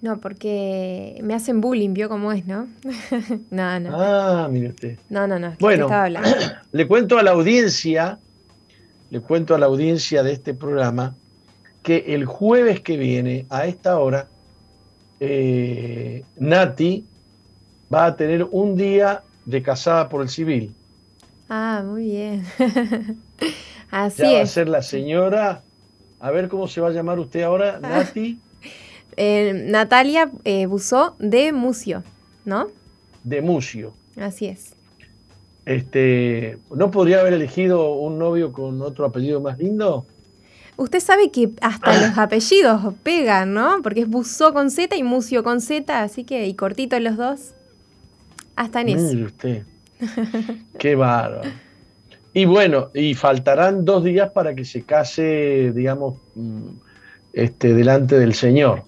[0.01, 2.67] No, porque me hacen bullying, vio cómo es, ¿no?
[3.51, 3.89] no, no.
[3.93, 4.99] Ah, mire usted.
[5.10, 5.55] No, no, no.
[5.60, 5.88] Bueno,
[6.71, 8.19] le cuento a la audiencia,
[9.12, 11.15] le cuento a la audiencia de este programa
[11.84, 14.27] que el jueves que viene, a esta hora,
[15.21, 17.05] eh, Nati
[17.93, 20.73] va a tener un día de casada por el civil.
[21.49, 22.45] Ah, muy bien.
[23.91, 24.38] Así ya es.
[24.38, 25.63] Va a ser la señora,
[26.19, 28.39] a ver cómo se va a llamar usted ahora, Nati.
[29.17, 32.04] Eh, Natalia eh, Busó de Mucio,
[32.45, 32.67] ¿no?
[33.23, 33.93] De Mucio.
[34.15, 34.75] Así es.
[35.65, 40.06] Este, ¿No podría haber elegido un novio con otro apellido más lindo?
[40.78, 43.82] Usted sabe que hasta los apellidos pegan, ¿no?
[43.82, 47.54] Porque es Busó con Z y Mucio con Z, así que, y cortito los dos.
[48.60, 49.13] Hasta en eso.
[49.13, 49.63] Mire usted.
[50.78, 51.50] Qué bárbaro.
[52.34, 56.67] Y bueno, y faltarán dos días para que se case, digamos, mm,
[57.34, 58.84] este, delante del Señor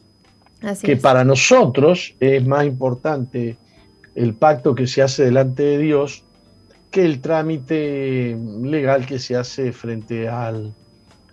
[0.84, 3.58] que para nosotros es más importante
[4.14, 6.24] el pacto que se hace delante de Dios
[6.92, 10.74] que el trámite legal que se hace frente al,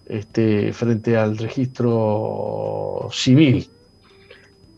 [0.06, 3.68] este, frente al registro civil.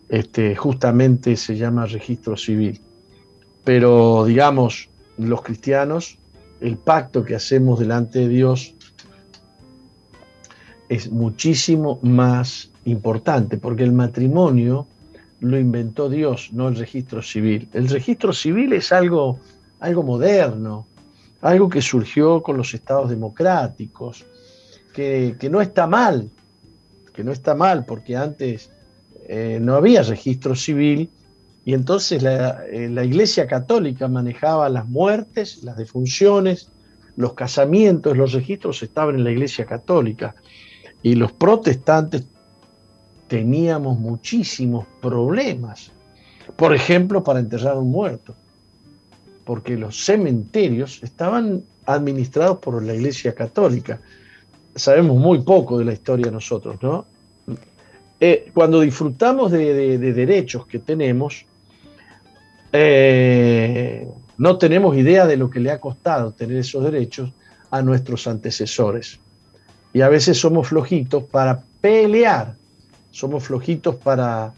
[0.08, 2.80] Este, justamente se llama registro civil.
[3.64, 6.18] Pero digamos, los cristianos,
[6.60, 8.74] el pacto que hacemos delante de Dios
[10.88, 14.86] es muchísimo más importante, porque el matrimonio
[15.40, 17.68] lo inventó Dios, no el registro civil.
[17.72, 19.38] El registro civil es algo,
[19.78, 20.86] algo moderno,
[21.40, 24.26] algo que surgió con los estados democráticos,
[24.92, 26.30] que, no está mal,
[27.14, 28.70] que no está mal, porque antes
[29.26, 31.10] eh, no había registro civil
[31.64, 36.70] y entonces la, eh, la, Iglesia Católica manejaba las muertes, las defunciones,
[37.16, 40.34] los casamientos, los registros estaban en la Iglesia Católica
[41.02, 42.26] y los protestantes
[43.28, 45.92] teníamos muchísimos problemas.
[46.56, 48.34] Por ejemplo, para enterrar a un muerto,
[49.44, 54.00] porque los cementerios estaban administrados por la Iglesia Católica.
[54.74, 57.06] Sabemos muy poco de la historia nosotros, ¿no?
[58.18, 61.46] Eh, cuando disfrutamos de, derechos que tenemos,
[62.72, 67.32] eh, no tenemos idea de lo que le ha costado tener esos derechos
[67.70, 69.20] a nuestros antecesores.
[69.92, 72.60] Y a veces somos flojitos para pelear
[73.10, 74.54] somos flojitos para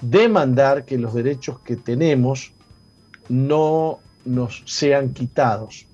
[0.00, 2.52] demandar que los derechos que tenemos
[3.28, 5.86] no nos sean quitados.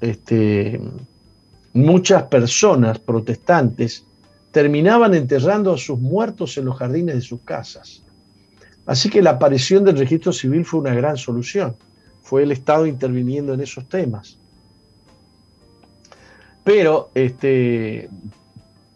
[0.00, 0.80] Este,
[1.72, 4.06] muchas personas protestantes
[4.50, 8.04] terminaban enterrando a sus muertos en los jardines de sus casas.
[8.90, 11.76] Así que la aparición del registro civil fue una gran solución.
[12.22, 14.36] Fue el Estado interviniendo en esos temas.
[16.64, 18.10] Pero este,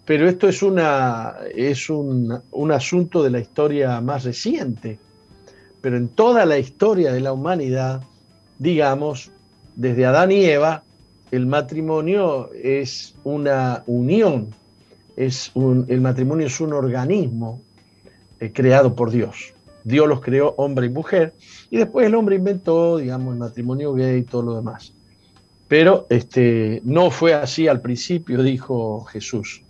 [0.05, 4.99] pero esto es, una, es un, asunto de la historia más reciente.
[5.81, 8.03] Pero en toda la historia de la humanidad,
[8.59, 9.31] digamos,
[9.77, 10.83] desde Adán y Eva,
[11.31, 14.49] el matrimonio es una unión,
[15.15, 17.63] es un, el matrimonio es un organismo
[18.41, 19.54] eh, creado por Dios.
[19.85, 21.35] Dios los creó hombre y mujer,
[21.71, 24.95] y después el hombre inventó, digamos, el matrimonio gay y todo lo demás.
[25.69, 29.65] Pero este, no fue así al principio, dijo Jesús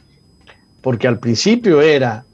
[0.84, 2.26] porque al principio era,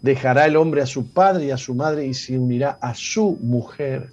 [0.00, 3.36] dejará el hombre a su padre y a su madre y se unirá a su
[3.42, 4.12] mujer.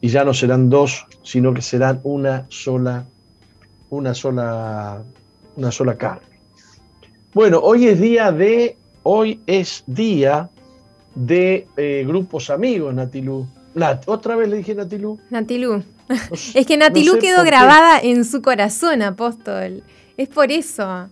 [0.00, 3.04] Y ya no serán dos, sino que serán una sola,
[3.90, 5.02] una sola,
[5.56, 6.38] una sola carne.
[7.34, 10.48] Bueno, hoy es día de, hoy es día
[11.14, 13.46] de eh, grupos amigos, Natilú.
[14.06, 15.18] otra vez le dije Natilú.
[15.30, 15.82] Natilú.
[16.54, 19.82] es que Natilú quedó grabada en su corazón, apóstol.
[20.16, 21.08] Es por eso.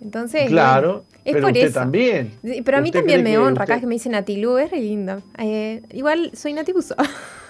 [0.00, 2.32] Entonces, claro, pero usted también.
[2.64, 5.22] Pero a mí también me honra, acá que me dicen Natilú, es re lindo.
[5.38, 6.94] Eh, igual soy nativuso.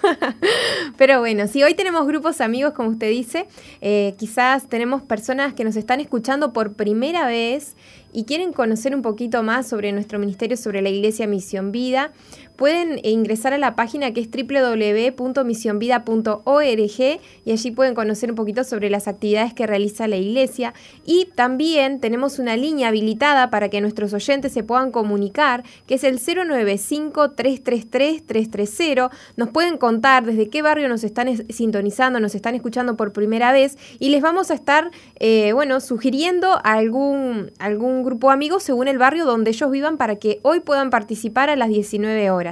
[0.97, 3.47] pero bueno, si hoy tenemos grupos amigos, como usted dice,
[3.81, 7.75] eh, quizás tenemos personas que nos están escuchando por primera vez
[8.11, 12.11] y quieren conocer un poquito más sobre nuestro ministerio, sobre la Iglesia Misión Vida,
[12.59, 18.89] pueden ingresar a la página que es www.misionvida.org y allí pueden conocer un poquito sobre
[18.89, 20.73] las actividades que realiza la Iglesia.
[21.05, 26.03] Y también tenemos una línea habilitada para que nuestros oyentes se puedan comunicar, que es
[26.03, 29.09] el 095-333-330.
[29.37, 33.77] Nos pueden contar desde qué barrio nos están sintonizando, nos están escuchando por primera vez
[33.99, 34.91] y les vamos a estar,
[35.21, 40.17] eh, bueno, sugiriendo algún, algún grupo de amigos según el barrio donde ellos vivan para
[40.17, 42.48] que hoy puedan participar a las 19 horas.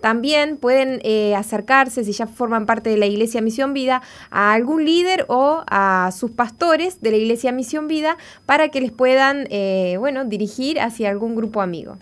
[0.00, 4.84] También pueden eh, acercarse, si ya forman parte de la Iglesia Misión Vida, a algún
[4.84, 9.96] líder o a sus pastores de la Iglesia Misión Vida para que les puedan, eh,
[9.98, 11.96] bueno, dirigir hacia algún grupo amigo.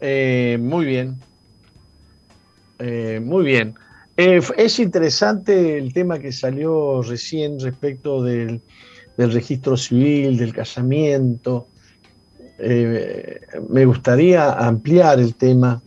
[0.00, 1.16] Eh, muy bien.
[3.22, 3.74] muy bien.
[4.16, 8.60] es interesante el tema que salió recién respecto del
[9.16, 11.68] del registro civil, del casamiento.
[12.58, 15.82] Eh, me gustaría ampliar el tema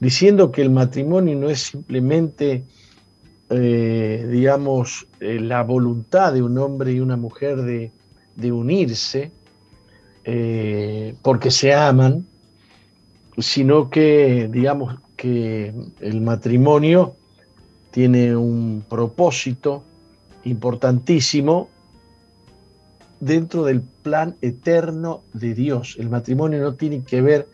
[0.00, 2.64] diciendo que el matrimonio no es simplemente,
[3.50, 7.90] eh, digamos, eh, la voluntad de un hombre y una mujer de,
[8.36, 9.32] de unirse
[11.22, 12.26] porque se aman,
[13.38, 15.72] sino que, digamos, que
[16.02, 17.16] el matrimonio
[17.90, 19.82] tiene un propósito
[20.44, 21.70] importantísimo
[23.20, 25.96] dentro del plan eterno de Dios.
[25.98, 27.48] El matrimonio no tiene que ver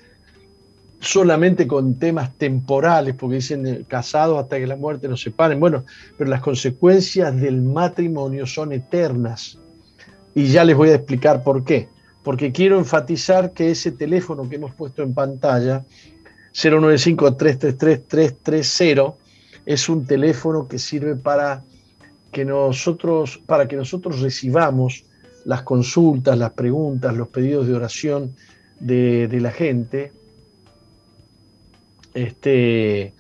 [1.01, 5.61] solamente con temas temporales, porque dicen eh, casados hasta que la muerte nos separen.
[5.61, 5.85] Bueno,
[6.17, 9.59] pero las consecuencias del matrimonio son eternas.
[10.35, 11.89] Y ya les voy a explicar por qué.
[12.23, 15.85] Porque quiero enfatizar que ese teléfono que hemos puesto en pantalla,
[16.55, 19.15] 095-333-330,
[19.67, 21.65] es un teléfono que sirve para
[22.33, 25.05] que nosotros, para que nosotros recibamos
[25.45, 28.35] las consultas, las preguntas, los pedidos de oración
[28.81, 30.13] de, la gente.
[32.13, 33.15] Este,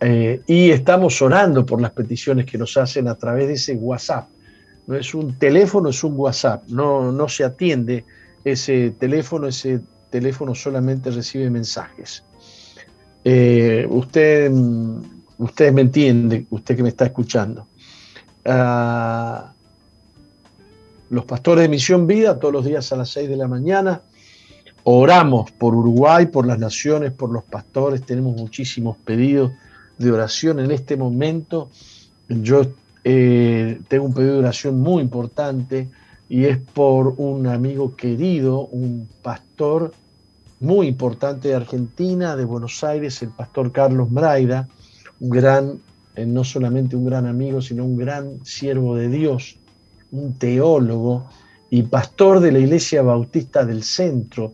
[0.00, 4.28] eh, y estamos orando por las peticiones que nos hacen a través de ese WhatsApp.
[4.86, 6.68] No es un teléfono, es un WhatsApp.
[6.68, 8.04] No, no se atiende
[8.44, 9.80] ese teléfono, ese
[10.10, 12.24] teléfono solamente recibe mensajes.
[13.22, 14.50] Eh, usted,
[15.38, 17.68] usted me entiende, usted que me está escuchando.
[18.44, 19.52] Ah,
[21.10, 24.02] los pastores de Misión Vida, todos los días a las 6 de la mañana,
[24.84, 29.52] oramos por Uruguay, por las naciones, por los pastores, tenemos muchísimos pedidos
[29.98, 31.68] de oración en este momento.
[32.28, 32.62] Yo
[33.02, 35.88] eh, tengo un pedido de oración muy importante
[36.28, 39.92] y es por un amigo querido, un pastor
[40.60, 44.68] muy importante de Argentina, de Buenos Aires, el pastor Carlos Mraida,
[45.18, 45.80] un gran,
[46.14, 49.59] eh, no solamente un gran amigo, sino un gran siervo de Dios,
[50.12, 51.28] un teólogo
[51.70, 54.52] y pastor de la Iglesia Bautista del Centro,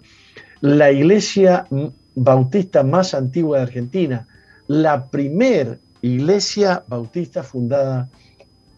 [0.61, 1.67] la iglesia
[2.15, 4.27] bautista más antigua de Argentina,
[4.67, 8.09] la primer iglesia bautista fundada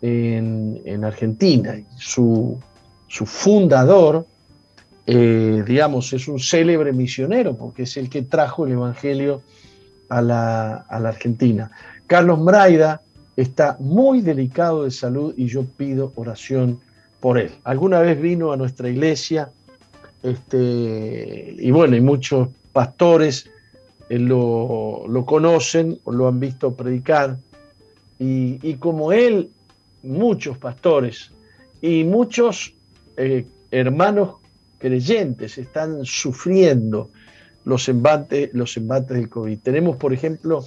[0.03, 1.74] en, Argentina.
[1.97, 2.59] Su,
[3.07, 4.26] su fundador,
[5.07, 9.43] eh, digamos, es un célebre misionero, porque es el que trajo el Evangelio
[10.09, 11.70] a la, a la Argentina.
[12.07, 13.03] Carlos Mraida
[13.39, 16.80] está muy delicado de salud y yo pido oración
[17.20, 17.53] por él.
[17.62, 19.53] Alguna vez vino a nuestra iglesia,
[20.24, 23.49] este, y bueno, y muchos pastores
[24.09, 27.39] eh, lo, lo, conocen o lo han visto predicar.
[28.18, 29.51] Y, como él,
[30.03, 31.30] muchos pastores
[31.80, 32.74] y muchos
[33.16, 34.39] eh, hermanos
[34.78, 37.11] creyentes están sufriendo
[37.64, 39.61] los embates, los embates del COVID.
[39.61, 40.64] Tenemos, por ejemplo,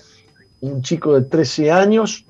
[0.61, 2.26] un chico de 13 años,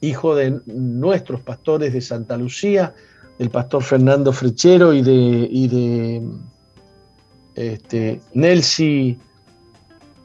[0.00, 2.94] hijo de nuestros pastores de Santa Lucía,
[3.38, 6.22] el pastor Fernando Frechero y de, y
[7.54, 8.20] este,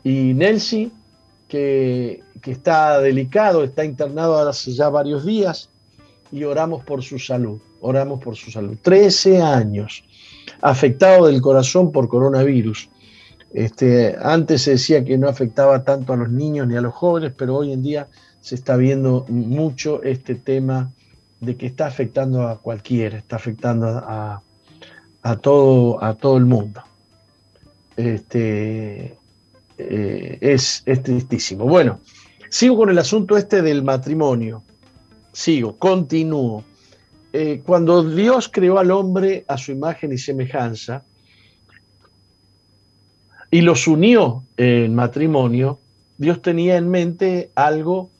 [0.03, 0.91] y Nelsi,
[1.47, 5.69] que, está delicado, está internado hace ya varios días
[6.31, 8.77] y oramos por su salud, oramos por su salud.
[8.81, 10.03] Trece años,
[10.61, 12.89] afectado del corazón por coronavirus.
[13.53, 17.31] Este, antes se decía que no afectaba tanto a los niños ni a los jóvenes,
[17.35, 18.07] pero hoy en día
[18.45, 20.91] se está viendo mucho este tema
[21.39, 24.39] de que está afectando a cualquiera, está afectando a,
[25.41, 26.83] todo, a todo el mundo.
[27.97, 29.17] Este,
[29.79, 31.65] eh, es, tristísimo.
[31.65, 32.01] Bueno,
[32.47, 34.61] sigo con el asunto este del matrimonio.
[35.31, 36.63] Sigo, continúo.
[37.33, 41.03] Eh, cuando Dios creó al hombre a su imagen y semejanza
[43.49, 45.79] y los unió en matrimonio,
[46.19, 48.11] Dios tenía en mente algo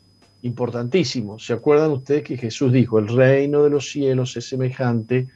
[0.46, 1.40] importantísimo.
[1.40, 5.28] ¿Se acuerdan ustedes que Jesús dijo, el reino de los cielos es semejante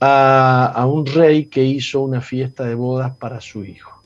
[0.00, 4.02] a, un rey que hizo una fiesta de bodas para su hijo?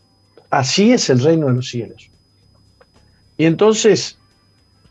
[0.50, 2.10] Así es el reino de los cielos.
[3.36, 4.18] Y entonces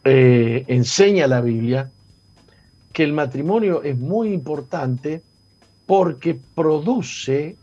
[0.05, 1.91] eh, enseña la Biblia
[2.93, 5.21] que el matrimonio es muy importante
[5.85, 7.57] porque produce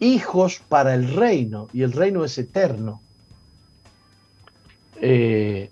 [0.00, 3.00] hijos para el reino y el reino es eterno.
[5.00, 5.70] Eh,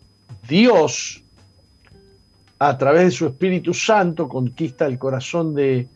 [0.48, 1.24] Dios,
[2.58, 5.88] a través de su Espíritu Santo, conquista el corazón de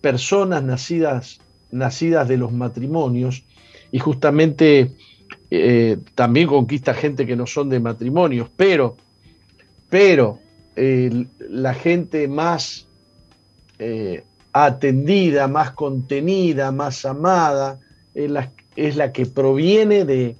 [0.00, 3.44] personas nacidas, nacidas de los matrimonios
[3.92, 4.92] y justamente
[5.50, 8.96] eh, también conquista gente que no son de matrimonios, pero,
[9.88, 10.38] pero
[10.76, 12.88] la gente más
[13.78, 17.78] eh, atendida, más contenida, más amada,
[18.14, 20.36] la, es la que proviene de,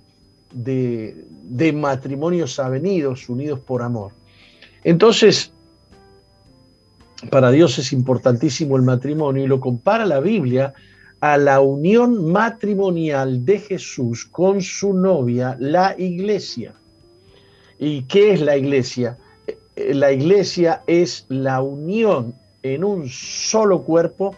[0.53, 4.13] de matrimonios avenidos, unidos por amor.
[4.85, 5.53] Entonces,
[7.29, 10.73] para Dios es importantísimo el matrimonio y lo compara la Biblia
[11.21, 16.75] a la unión matrimonial de Jesús con su novia, la iglesia.
[17.79, 19.19] ¿Y qué es la iglesia?
[19.47, 24.35] Eh, la iglesia es la unión en un solo cuerpo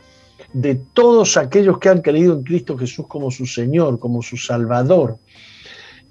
[0.52, 5.18] de todos aquellos que han creído en Cristo Jesús como su Señor, como su Salvador.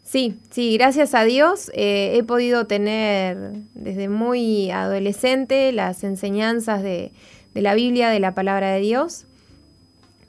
[0.02, 7.12] Sí, sí, gracias a Dios eh, he podido tener desde muy adolescente las enseñanzas de,
[7.54, 9.26] de la Biblia, de la palabra de Dios.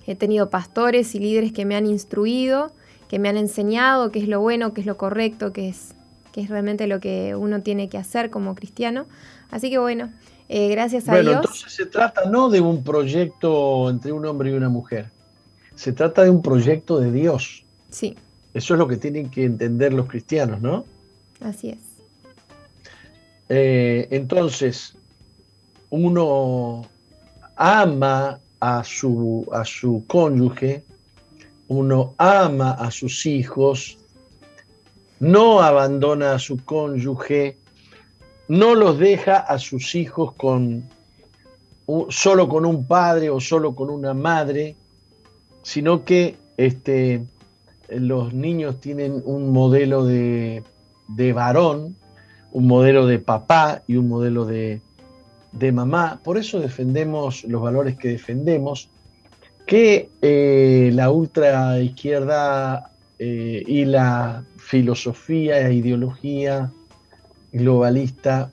[0.06, 2.74] He tenido pastores y líderes que me han instruido,
[3.10, 5.96] que me han enseñado qué es lo bueno, qué es lo correcto, qué es,
[6.32, 9.08] qué es realmente lo que uno tiene que hacer como cristiano.
[9.50, 10.12] Así que bueno,
[10.50, 11.26] eh, gracias a Dios.
[11.26, 15.10] Bueno, entonces se trata no de un proyecto entre un hombre y una mujer,
[15.76, 17.66] se trata de un proyecto de Dios.
[17.90, 18.16] Sí.
[18.54, 20.86] Eso es lo que tienen que entender los cristianos, ¿no?
[21.42, 21.80] Así es.
[23.50, 24.96] Eh, entonces,
[25.90, 26.88] uno
[27.56, 30.84] ama a su, a su cónyuge,
[31.68, 33.98] uno ama a sus hijos,
[35.20, 37.58] no abandona a su cónyuge,
[38.48, 40.84] no los deja a sus hijos con
[42.10, 44.76] solo con un padre o solo con una madre,
[45.62, 47.24] sino que este,
[47.90, 50.64] los niños tienen un modelo de,
[51.34, 51.96] varón,
[52.52, 54.82] un modelo de papá y un modelo de,
[55.72, 56.20] mamá.
[56.24, 58.90] Por eso defendemos los valores que defendemos,
[59.66, 66.72] que eh, la ultra izquierda eh, y la filosofía e ideología
[67.56, 68.52] globalista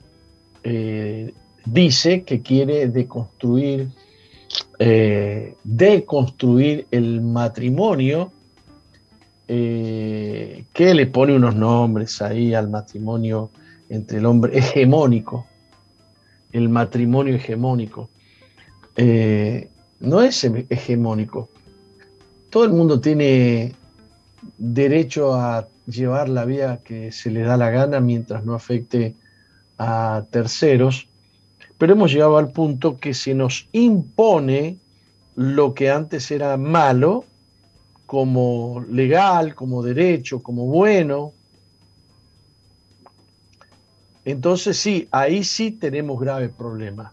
[0.63, 1.33] eh,
[1.65, 3.89] dice que quiere deconstruir,
[4.79, 8.31] eh, deconstruir el matrimonio,
[9.47, 13.49] eh, que le pone unos nombres ahí al matrimonio
[13.89, 15.45] entre el hombre hegemónico,
[16.51, 18.09] el matrimonio hegemónico.
[19.99, 21.49] no es hegemónico.
[22.49, 23.73] Todo el mundo tiene
[24.57, 29.15] derecho a llevar la vida que se le da la gana mientras no afecte
[29.77, 31.07] a terceros,
[31.77, 34.77] pero hemos llegado al punto que se nos impone
[35.35, 37.25] lo que antes era malo
[38.05, 41.33] como legal, como derecho, como bueno.
[44.25, 47.11] Entonces sí, ahí sí tenemos graves problemas.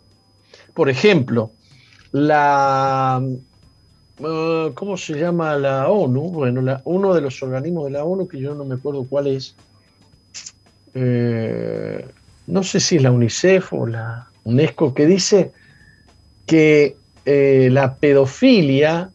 [0.74, 1.52] Por ejemplo,
[2.12, 3.22] la
[4.22, 6.30] Ah, ¿cómo se llama la ONU?
[6.30, 9.56] Bueno, uno de los organismos de la ONU, que yo no me acuerdo cuál es,
[10.94, 12.04] eh,
[12.46, 15.52] no sé si es la UNICEF o la UNESCO, que dice
[16.46, 19.10] que eh, la pedofilia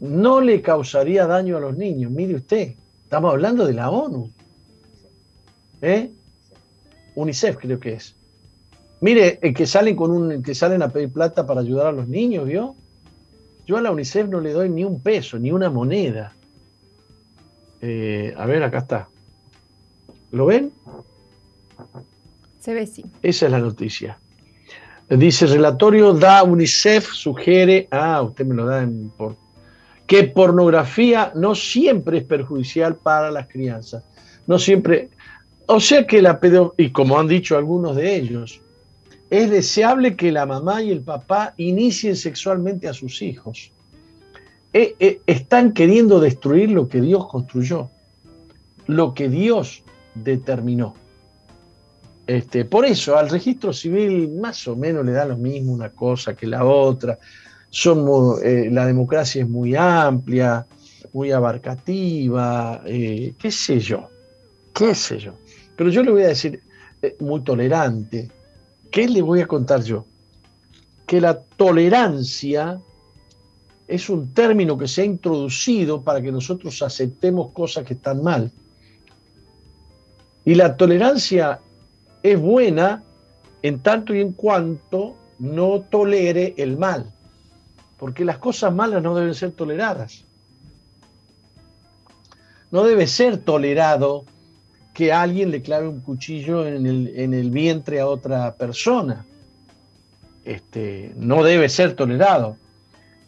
[0.00, 2.10] no le causaría daño a los niños.
[2.10, 4.30] Mire usted, estamos hablando de la ONU.
[5.82, 6.10] ¿Eh?
[7.16, 8.16] UNICEF creo que es.
[9.00, 12.46] Mire, que salen con un, que salen a pedir plata para ayudar a los niños,
[12.46, 12.74] ¿vio?
[13.66, 16.32] Yo a la UNICEF no le doy ni un peso, ni una moneda.
[17.80, 19.08] Eh, a ver, acá está.
[20.30, 20.72] ¿Lo ven?
[22.58, 23.04] Se ve, sí.
[23.22, 24.18] Esa es la noticia.
[25.08, 29.36] Dice, relatorio da UNICEF, sugiere, ah, usted me lo da en por,
[30.06, 34.04] que pornografía no siempre es perjudicial para las crianzas.
[34.46, 35.10] No siempre.
[35.66, 38.60] O sea que la pedo, y como han dicho algunos de ellos,
[39.42, 43.72] es deseable que la mamá y el papá inicien sexualmente a sus hijos.
[44.72, 47.90] E, e, están queriendo destruir lo que Dios construyó,
[48.86, 49.82] lo que Dios
[50.14, 50.94] determinó.
[52.26, 56.34] Este, por eso al registro civil más o menos le da lo mismo una cosa
[56.34, 57.18] que la otra.
[58.42, 60.64] Eh, la democracia es muy amplia,
[61.12, 64.08] muy abarcativa, eh, qué sé yo,
[64.72, 65.34] qué sé yo.
[65.76, 66.62] Pero yo le voy a decir,
[67.02, 68.30] eh, muy tolerante,
[68.94, 70.04] ¿Qué le voy a contar yo?
[71.04, 72.80] Que la tolerancia
[73.88, 78.52] es un término que se ha introducido para que nosotros aceptemos cosas que están mal.
[80.44, 81.60] Y la tolerancia
[82.22, 83.02] es buena
[83.62, 87.12] en tanto y en cuanto no tolere el mal,
[87.98, 90.24] porque las cosas malas no deben ser toleradas.
[92.70, 94.24] No debe ser tolerado
[94.94, 96.86] que alguien le clave un cuchillo en
[97.34, 99.26] el, vientre a otra persona.
[100.44, 102.56] Este, no debe ser tolerado.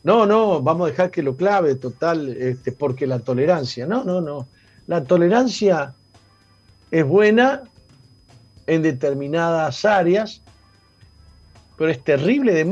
[0.04, 3.84] No, no, vamos a dejar que lo clave total, este, porque la tolerancia.
[3.84, 4.46] No, no, no.
[4.86, 5.92] La tolerancia
[6.92, 7.64] es buena
[8.68, 10.42] en determinadas áreas,
[11.76, 12.64] pero es terrible de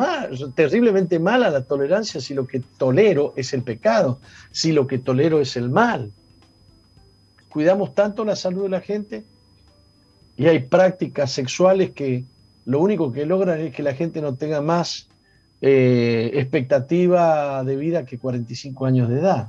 [0.54, 4.20] terriblemente mala la tolerancia si lo que tolero es el pecado,
[4.52, 6.12] si lo que tolero es el mal
[7.54, 9.24] cuidamos tanto la salud de la gente
[10.36, 12.24] y hay prácticas sexuales que
[12.64, 15.08] lo único que logran es que la gente no tenga más
[15.60, 19.48] eh, expectativa de vida que 45 años de edad.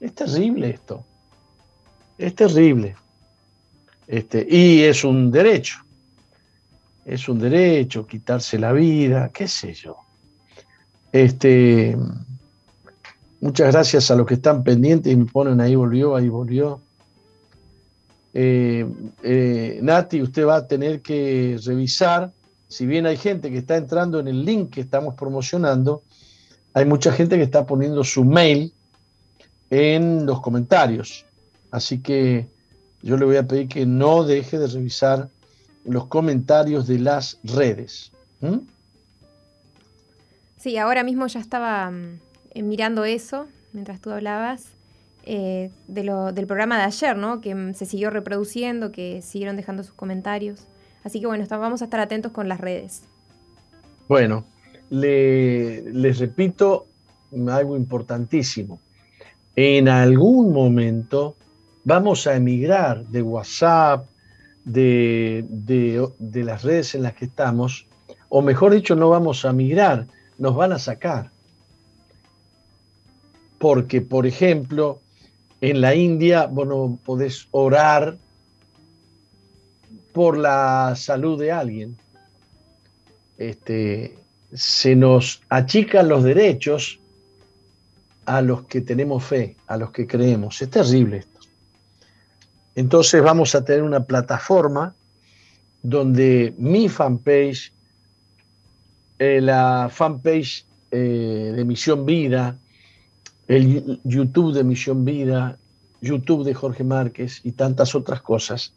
[0.00, 1.04] Es terrible esto.
[2.16, 2.94] Es terrible.
[4.06, 5.76] Este, y es un derecho.
[7.04, 9.98] es un derecho, quitarse la vida, qué sé yo.
[11.12, 11.98] Este,
[13.42, 16.80] muchas gracias a los que están pendientes y me ponen ahí volvió, ahí volvió.
[18.32, 18.86] Eh,
[19.22, 22.32] eh, Nati, usted va a tener que revisar,
[22.68, 26.02] si bien hay gente que está entrando en el link que estamos promocionando,
[26.72, 28.72] hay mucha gente que está poniendo su mail
[29.68, 31.26] en los comentarios.
[31.70, 32.46] Así que
[33.02, 35.28] yo le voy a pedir que no deje de revisar
[35.84, 38.12] los comentarios de las redes.
[40.58, 42.20] Sí, ahora mismo ya estaba mm,
[42.54, 44.76] eh, mirando eso mientras tú hablabas.
[45.24, 47.40] Eh, del programa de ayer, ¿no?
[47.40, 50.66] Que mm, se siguió reproduciendo, que siguieron dejando sus comentarios.
[51.04, 53.04] Así que bueno, vamos a estar atentos con las redes.
[54.08, 54.44] Bueno,
[54.90, 56.86] les repito
[57.48, 58.80] algo importantísimo.
[59.56, 61.36] En algún momento
[61.84, 64.06] vamos a emigrar de WhatsApp,
[64.64, 67.86] de, de, las redes en las que estamos,
[68.28, 70.06] o mejor dicho, no vamos a migrar,
[70.38, 71.30] nos van a sacar.
[73.62, 75.02] Porque, por ejemplo,
[75.60, 78.18] en la India, bueno, podés orar
[80.12, 81.96] por la salud de alguien.
[83.38, 84.18] Este,
[84.52, 86.98] se nos achican los derechos
[88.26, 90.60] a los que tenemos fe, a los que creemos.
[90.60, 91.38] Es terrible esto.
[92.74, 94.96] Entonces vamos a tener una plataforma
[95.84, 97.72] donde mi fanpage,
[99.20, 102.58] eh, la fanpage eh, de Misión Vida,
[103.48, 105.58] el YouTube de Misión Vida,
[106.00, 108.74] YouTube de Jorge Márquez y tantas otras cosas,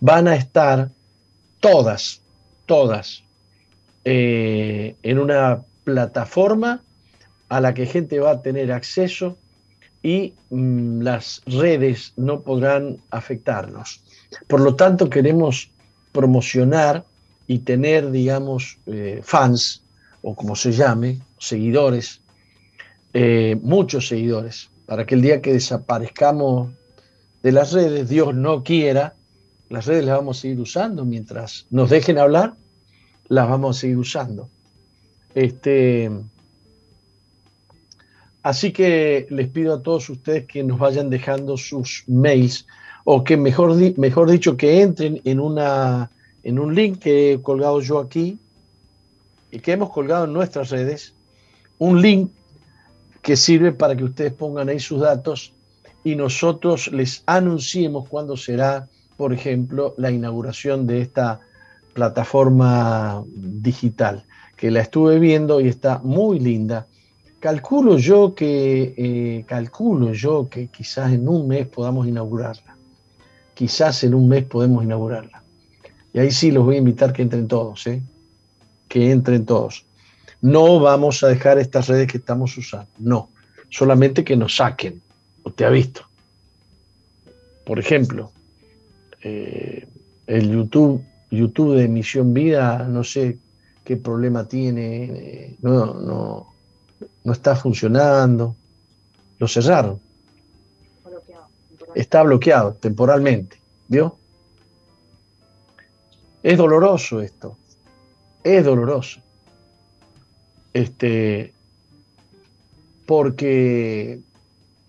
[0.00, 0.90] van a estar
[1.60, 2.22] todas,
[2.66, 3.22] todas
[4.04, 6.82] eh, en una plataforma
[7.48, 9.36] a la que gente va a tener acceso
[10.02, 14.02] y mm, las redes no podrán afectarnos.
[14.46, 15.70] Por lo tanto, queremos
[16.12, 17.04] promocionar
[17.46, 19.82] y tener, digamos, eh, fans,
[20.22, 22.20] o como se llame, seguidores,
[23.14, 26.72] eh, muchos seguidores, para que el día que desaparezcamos
[27.44, 29.14] de las redes, Dios no quiera,
[29.68, 32.54] las redes las vamos a seguir usando mientras nos dejen hablar,
[33.28, 34.50] las vamos a seguir usando.
[35.32, 36.10] Este,
[38.42, 42.66] así que les pido a todos ustedes que nos vayan dejando sus mails
[43.04, 46.10] o que mejor, mejor dicho que entren en, una,
[46.42, 48.38] en un link que he colgado yo aquí
[49.52, 51.14] y que hemos colgado en nuestras redes,
[51.78, 52.32] un link
[53.24, 55.54] que sirve para que ustedes pongan ahí sus datos
[56.04, 61.40] y nosotros les anunciemos cuándo será, por ejemplo, la inauguración de esta
[61.94, 66.86] plataforma digital, que la estuve viendo y está muy linda.
[67.40, 72.76] Calculo yo que, eh, calculo yo que quizás en un mes podamos inaugurarla.
[73.54, 75.42] Quizás en un mes podemos inaugurarla.
[76.12, 78.02] Y ahí sí los voy a invitar que entren todos, ¿eh?
[78.86, 79.86] que entren todos.
[80.44, 83.30] No vamos a dejar estas redes que estamos usando, no,
[83.70, 85.00] solamente que nos saquen.
[85.42, 86.02] Usted ha visto.
[87.64, 88.30] Por ejemplo,
[89.22, 89.88] eh,
[90.26, 93.38] el YouTube, YouTube de Misión Vida, no sé
[93.84, 96.52] qué problema tiene, no, no,
[97.24, 98.54] no está funcionando.
[99.38, 99.98] Lo cerraron.
[101.94, 103.56] Está bloqueado temporalmente.
[103.88, 104.18] ¿Vio?
[106.42, 107.56] Es doloroso esto.
[108.42, 109.23] Es doloroso.
[110.74, 111.54] Este,
[113.06, 114.20] porque,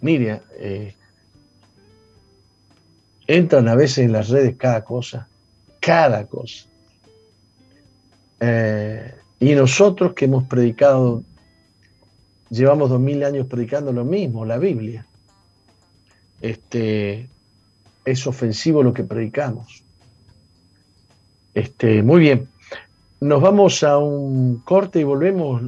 [0.02, 0.96] mire, eh,
[3.28, 5.28] entran a veces en las redes cada cosa,
[5.80, 6.66] cada cosa.
[8.40, 11.24] Eh, y nosotros que hemos predicado,
[12.50, 15.06] llevamos dos mil años predicando lo mismo, la Biblia.
[16.42, 17.30] Este,
[18.06, 19.84] es ofensivo lo que predicamos.
[21.54, 22.50] Este, muy bien.
[23.22, 25.62] Nos vamos a un corte y volvemos,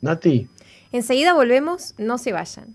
[0.00, 0.48] Nati.
[0.92, 2.74] Enseguida volvemos, no se vayan.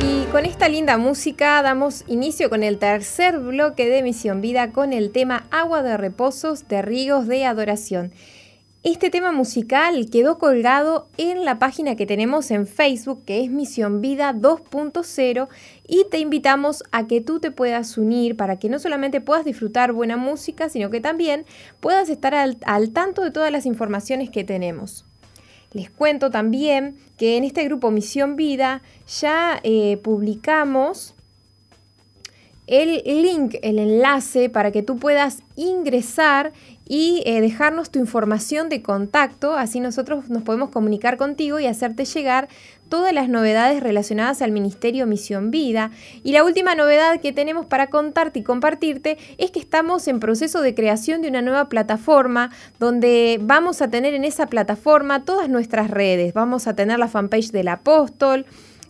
[0.00, 4.92] Y con esta linda música damos inicio con el tercer bloque de Misión Vida con
[4.92, 8.12] el tema Agua de Reposos de Ríos de Adoración.
[8.86, 14.00] Este tema musical quedó colgado en la página que tenemos en Facebook, que es Misión
[14.00, 15.48] Vida 2.0,
[15.88, 19.92] y te invitamos a que tú te puedas unir para que no solamente puedas disfrutar
[19.92, 21.46] buena música, sino que también
[21.80, 25.04] puedas estar al, tanto de todas las informaciones que tenemos.
[25.72, 28.82] Les cuento también que en este grupo Misión Vida
[29.20, 31.16] ya eh, publicamos
[32.68, 36.52] el link, el enlace para que tú puedas ingresar
[36.88, 42.04] y eh, dejarnos tu información de contacto, así nosotros nos podemos comunicar contigo y hacerte
[42.04, 42.48] llegar
[42.88, 45.90] todas las novedades relacionadas al Ministerio Misión Vida.
[46.22, 50.62] Y la última novedad que tenemos para contarte y compartirte es que estamos en proceso
[50.62, 55.90] de creación de una nueva plataforma donde vamos a tener en esa plataforma todas nuestras
[55.90, 56.34] redes.
[56.34, 58.46] Vamos a tener la fanpage del apóstol.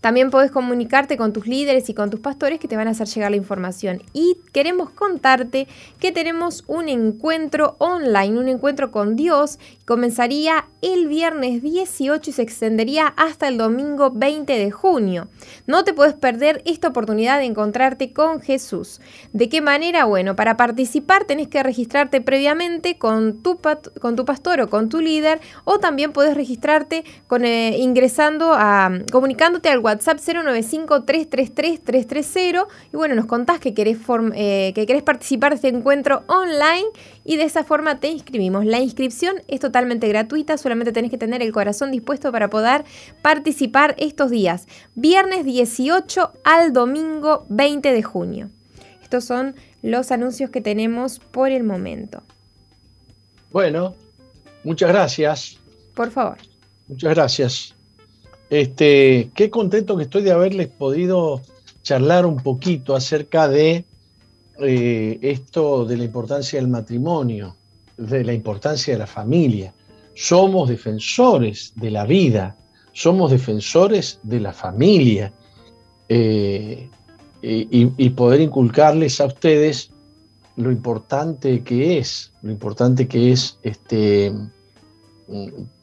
[0.00, 3.08] También podés comunicarte con tus líderes y con tus pastores que te van a hacer
[3.08, 4.00] llegar la información.
[4.12, 5.66] Y queremos contarte
[5.98, 9.58] que tenemos un encuentro online, un encuentro con Dios.
[9.88, 15.28] Comenzaría el viernes 18 y se extendería hasta el domingo 20 de junio.
[15.66, 19.00] No te puedes perder esta oportunidad de encontrarte con Jesús.
[19.32, 20.04] ¿De qué manera?
[20.04, 23.58] Bueno, para participar tenés que registrarte previamente con tu,
[23.98, 28.90] con tu pastor o con tu líder o también puedes registrarte con, eh, ingresando a
[29.10, 33.96] comunicándote al WhatsApp 095-333-330 y bueno, nos contás que querés,
[34.34, 36.88] eh, que querés participar de este encuentro online
[37.24, 38.64] y de esa forma te inscribimos.
[38.64, 42.84] La inscripción es totalmente gratuita, solamente tenés que tener el corazón dispuesto para poder
[43.22, 48.50] participar estos días, viernes 18 al domingo 20 de junio.
[49.02, 52.22] Estos son los anuncios que tenemos por el momento.
[53.50, 53.94] Bueno,
[54.64, 55.58] muchas gracias.
[55.94, 56.36] Por favor.
[56.88, 57.74] Muchas gracias.
[58.50, 61.42] Este, qué contento que estoy de haberles podido
[61.82, 63.84] charlar un poquito acerca de
[64.60, 67.56] eh, esto de la importancia del matrimonio,
[67.96, 69.72] de la importancia de la familia.
[70.14, 72.56] Somos defensores de la vida,
[72.92, 75.32] somos defensores de la familia
[76.08, 76.88] eh,
[77.40, 79.92] y, poder inculcarles a ustedes
[80.56, 84.32] lo importante que es, lo importante que es este,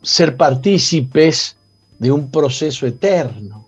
[0.02, 1.58] ser partícipes
[2.00, 3.66] de un proceso eterno.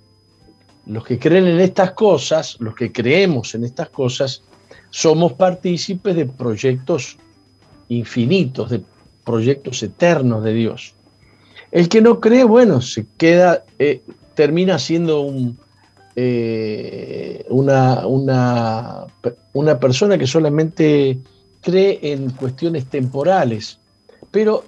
[0.86, 4.44] Los que creen en estas cosas, los que creemos en estas cosas,
[4.90, 7.18] somos partícipes de proyectos
[7.90, 8.82] infinitos, de
[9.26, 10.96] proyectos eternos de Dios.
[11.72, 14.02] El que no cree, bueno, se queda, eh,
[14.34, 15.58] termina siendo un,
[16.16, 19.06] eh, una, una,
[19.54, 21.20] una persona que solamente
[21.62, 23.80] cree en cuestiones temporales
[24.32, 24.66] pero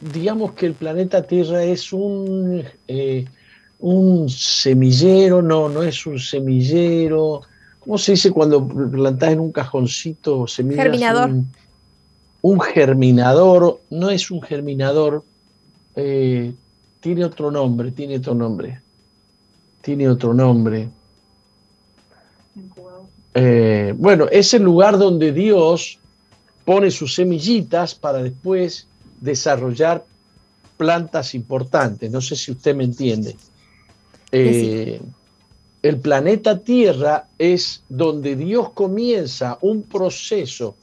[0.00, 3.24] digamos que el planeta Tierra es un, eh,
[3.80, 7.42] un semillero, no, no es un semillero.
[7.84, 10.84] ¿Cómo se dice cuando plantás en un cajoncito semillas?
[10.84, 11.30] Germinador.
[12.42, 15.24] Un, germinador, no es un germinador,
[15.96, 16.52] eh,
[17.00, 18.80] tiene otro nombre, tiene otro nombre.
[19.80, 20.88] Tiene otro nombre.
[23.34, 25.98] Eh, bueno, es el lugar donde Dios
[26.64, 28.86] pone sus semillitas para después
[29.20, 30.04] desarrollar
[30.76, 32.10] plantas importantes.
[32.10, 33.36] No sé si usted me entiende.
[34.30, 35.00] Eh,
[35.82, 40.76] el planeta Tierra es donde Dios comienza un proceso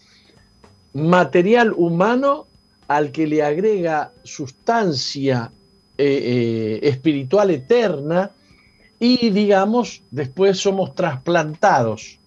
[0.94, 2.48] material humano
[2.88, 5.52] al que le agrega sustancia
[5.98, 8.32] eh, eh, espiritual eterna
[9.00, 12.20] y digamos, después somos trasplantados.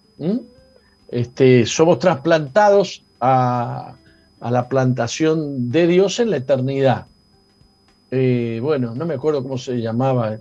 [1.09, 3.95] Este, somos trasplantados a,
[4.41, 7.05] la plantación de Dios en la eternidad.
[8.09, 10.37] Eh, bueno, no me acuerdo cómo se llamaba,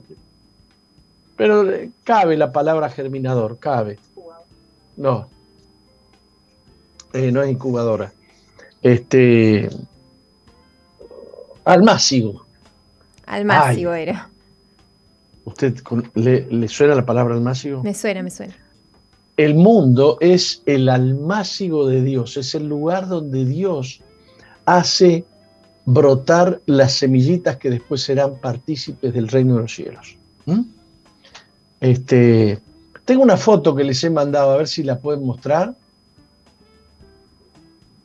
[1.42, 3.98] pero eh, cabe la palabra germinador, cabe.
[4.96, 5.28] No,
[7.12, 8.12] eh, no es incubadora.
[8.80, 9.68] Este,
[11.64, 12.46] almácigo.
[13.26, 14.30] Almácigo era.
[15.44, 15.82] ¿Usted
[16.14, 17.82] le, suena la palabra almácigo?
[17.82, 18.54] Me suena, me suena.
[19.36, 24.00] El mundo es el almácigo de Dios, es el lugar donde Dios
[24.64, 25.24] hace
[25.86, 30.16] brotar las semillitas que después serán partícipes del reino de los cielos.
[30.46, 30.81] ¿Mm?
[31.82, 32.60] Este,
[33.04, 35.74] tengo una foto que les he mandado, a ver si la pueden mostrar.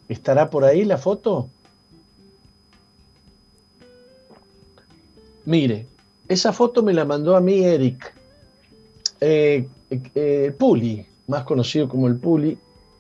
[0.10, 1.48] ¿Estará por ahí la foto?
[5.46, 5.86] Mire,
[6.28, 8.16] esa foto me la mandó a mí Eric
[9.22, 12.58] eh, eh, Puli, más conocido como el Puli,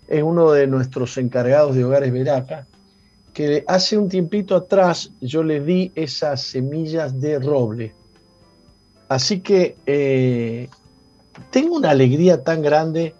[0.07, 2.67] es uno de nuestros encargados de Hogares Veraca,
[3.33, 7.95] que hace un tiempito atrás yo le di esas semillas de roble.
[9.09, 10.69] Así que eh,
[11.51, 13.15] tengo una alegría tan grande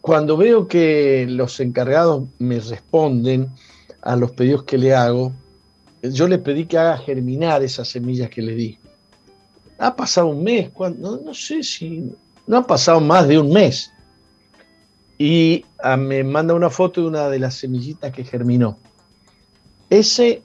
[0.00, 3.50] cuando veo que los encargados me responden
[4.02, 5.32] a los pedidos que le hago.
[6.02, 8.78] Yo le pedí que haga germinar esas semillas que le di.
[9.78, 12.10] Ha pasado un mes, no, no sé si
[12.46, 13.92] no ha pasado más de un mes
[15.16, 18.78] y ah, me manda una foto de una de las semillitas que germinó.
[19.90, 20.42] Ese,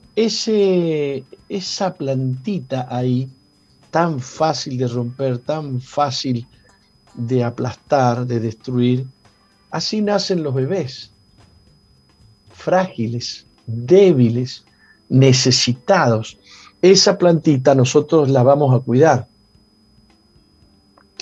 [1.48, 3.30] esa plantita ahí,
[3.92, 6.46] tan fácil de romper, tan fácil
[7.14, 9.06] de aplastar, de destruir,
[9.70, 11.12] así nacen los bebés,
[12.52, 14.64] frágiles, débiles,
[15.08, 16.38] necesitados.
[16.82, 19.28] Esa plantita nosotros la vamos a cuidar.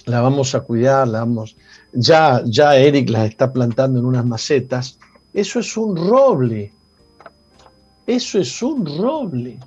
[0.06, 1.56] La vamos a cuidar, la vamos,
[1.92, 4.98] ya, ya Eric las está plantando en unas macetas,
[5.32, 6.72] eso es un roble.
[8.06, 9.58] Eso es un roble.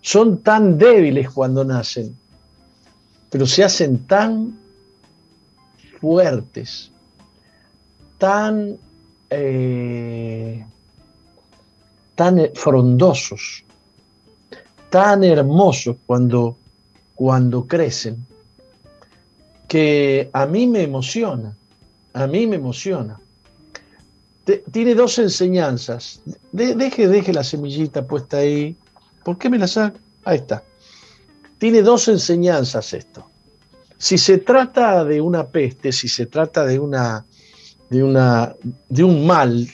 [0.00, 2.16] Son tan débiles cuando nacen,
[3.30, 4.58] pero se hacen tan
[6.00, 6.90] fuertes,
[8.16, 8.78] tan,
[9.28, 10.64] eh,
[12.14, 13.64] tan frondosos,
[14.88, 16.56] tan hermosos cuando,
[17.14, 18.24] cuando crecen
[19.66, 21.54] que a mí me emociona,
[22.14, 23.20] a mí me emociona.
[24.56, 26.22] Tiene dos enseñanzas.
[26.52, 28.76] deje, deje la semillita puesta ahí.
[29.24, 29.98] ¿Por qué me la saca?
[30.24, 30.64] Ahí está.
[31.58, 33.28] Tiene dos enseñanzas esto.
[33.98, 37.26] Si se trata de una peste, si se trata de una,
[37.90, 38.54] de una,
[38.88, 39.68] de un mal,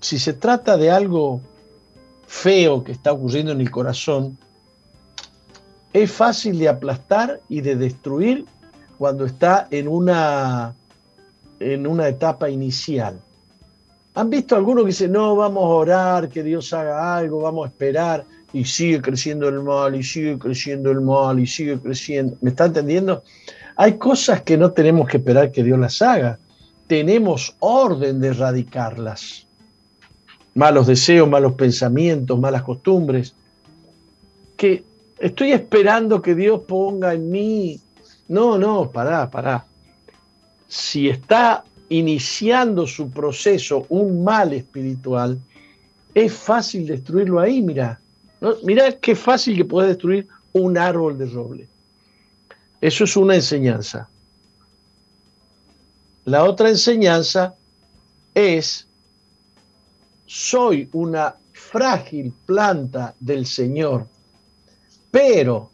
[0.00, 1.40] si se trata de algo
[2.26, 4.38] feo que está ocurriendo en el corazón,
[5.92, 8.46] es fácil de aplastar y de destruir
[8.96, 10.74] cuando está en una,
[11.60, 13.20] en una etapa inicial.
[14.18, 17.68] ¿Han visto algunos que dicen, no, vamos a orar, que Dios haga algo, vamos a
[17.68, 22.36] esperar, y sigue creciendo el mal, y sigue creciendo el mal, y sigue creciendo?
[22.40, 23.22] ¿Me está entendiendo?
[23.76, 26.38] Hay cosas que no tenemos que esperar que Dios las haga.
[26.88, 29.46] Tenemos orden de erradicarlas.
[30.54, 33.36] Malos deseos, malos pensamientos, malas costumbres.
[34.56, 34.82] Que
[35.20, 37.80] estoy esperando que Dios ponga en mí
[38.28, 39.64] no, no, pará, pará.
[40.68, 45.38] Si está iniciando su proceso un mal espiritual,
[46.14, 48.00] es fácil destruirlo ahí, mira.
[48.40, 48.54] ¿no?
[48.62, 51.68] Mirá qué fácil que puede destruir un árbol de roble.
[52.80, 54.08] Eso es una enseñanza.
[56.24, 57.54] La otra enseñanza
[58.34, 58.86] es,
[60.26, 64.06] soy una frágil planta del Señor,
[65.10, 65.70] pero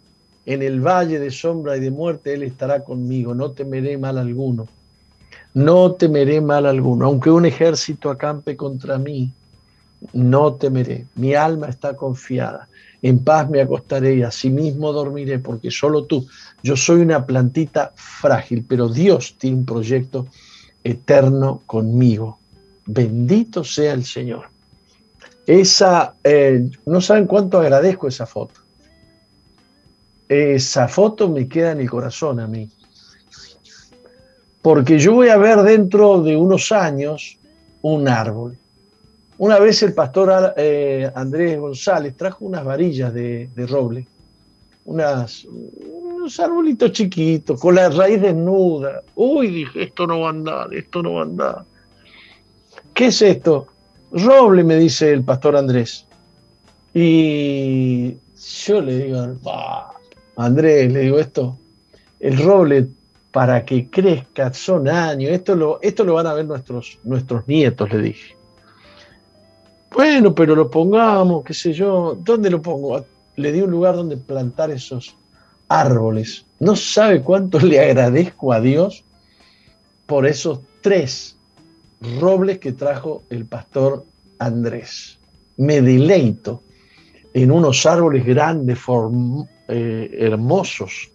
[0.47, 4.69] en el valle de sombra y de muerte, Él estará conmigo, no temeré mal alguno.
[5.55, 9.33] No temeré mal alguno, aunque un ejército acampe contra mí,
[10.13, 11.07] no temeré.
[11.15, 12.69] Mi alma está confiada.
[13.01, 16.27] En paz me acostaré y asimismo dormiré, porque solo tú,
[16.63, 20.27] yo soy una plantita frágil, pero Dios tiene un proyecto
[20.83, 22.39] eterno conmigo.
[22.87, 24.47] Bendito sea el Señor.
[25.47, 28.65] Esa, eh, no saben cuánto agradezco esa foto
[30.29, 32.69] esa foto me queda en el corazón a mí.
[34.65, 37.37] Porque yo voy a ver dentro de unos años
[37.83, 38.57] un árbol.
[39.37, 44.07] Una vez el pastor eh, Andrés González trajo unas varillas de, roble,
[44.87, 45.47] unos
[46.41, 49.03] arbolitos chiquitos, con la raíz desnuda.
[49.17, 51.65] Uy, dije, esto no va a andar, esto no va a andar.
[52.95, 53.67] ¿Qué es esto?
[54.13, 56.07] Roble, me dice el pastor Andrés.
[56.95, 58.17] Y
[58.65, 59.37] yo le digo,
[60.37, 61.59] Andrés, le digo esto,
[62.19, 62.89] el roble
[63.35, 67.93] para que crezca son años, esto lo, esto lo van a ver nuestros, nuestros nietos,
[67.93, 68.37] le dije.
[69.91, 73.05] Bueno, pero lo pongamos, qué sé yo, ¿dónde lo pongo?
[73.35, 75.17] Le di un lugar donde plantar esos
[75.67, 76.47] árboles.
[76.61, 79.03] No sabe cuánto le agradezco a Dios
[80.07, 81.37] por esos tres
[82.21, 84.07] robles que trajo el pastor
[84.39, 85.19] Andrés.
[85.57, 86.63] Me deleito
[87.33, 88.79] en unos árboles grandes,
[89.67, 91.11] eh, hermosos.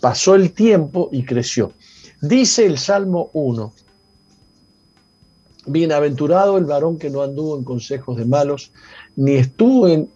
[0.00, 1.72] Pasó el tiempo y creció.
[2.20, 3.72] Dice el Salmo 1,
[5.66, 8.72] Bienaventurado el varón que no anduvo en consejos de malos,
[9.16, 10.10] ni estuvo en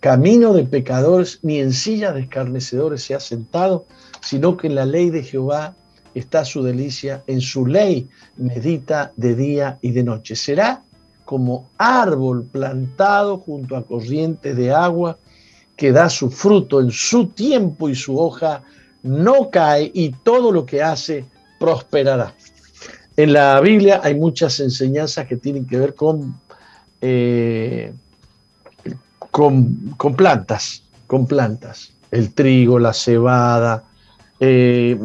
[0.00, 3.86] camino de pecadores, ni en silla de escarnecedores se ha sentado,
[4.20, 5.74] sino que en la ley de Jehová
[6.14, 10.36] está su delicia, en su ley medita de día y de noche.
[10.36, 10.84] Será
[11.24, 15.18] como árbol plantado junto a corrientes de agua
[15.76, 18.62] que da su fruto en su tiempo y su hoja
[19.06, 21.24] no cae y todo lo que hace
[21.58, 22.34] prosperará.
[23.16, 26.38] En la Biblia hay muchas enseñanzas que tienen que ver con,
[27.00, 27.92] eh,
[29.30, 31.92] con, plantas, con plantas.
[32.10, 33.84] El trigo, la cebada,
[34.38, 34.96] eh,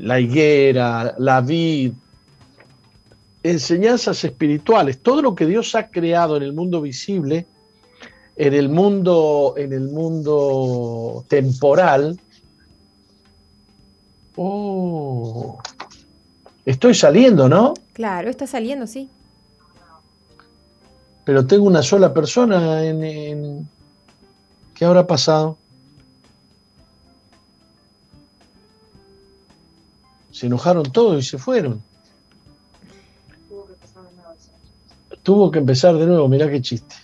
[0.00, 1.92] la higuera, la vid,
[3.42, 7.46] enseñanzas espirituales, todo lo que Dios ha creado en el mundo visible,
[8.36, 12.18] en el mundo, en el mundo temporal.
[14.36, 15.58] Oh,
[16.64, 17.74] Estoy saliendo, ¿no?
[17.92, 19.08] Claro, está saliendo, sí.
[21.24, 23.68] Pero tengo una sola persona en...
[24.74, 25.58] ¿Qué habrá pasado?
[30.30, 31.82] Se enojaron todos y se fueron.
[35.22, 36.96] Tuvo que empezar de nuevo, mirá qué chiste.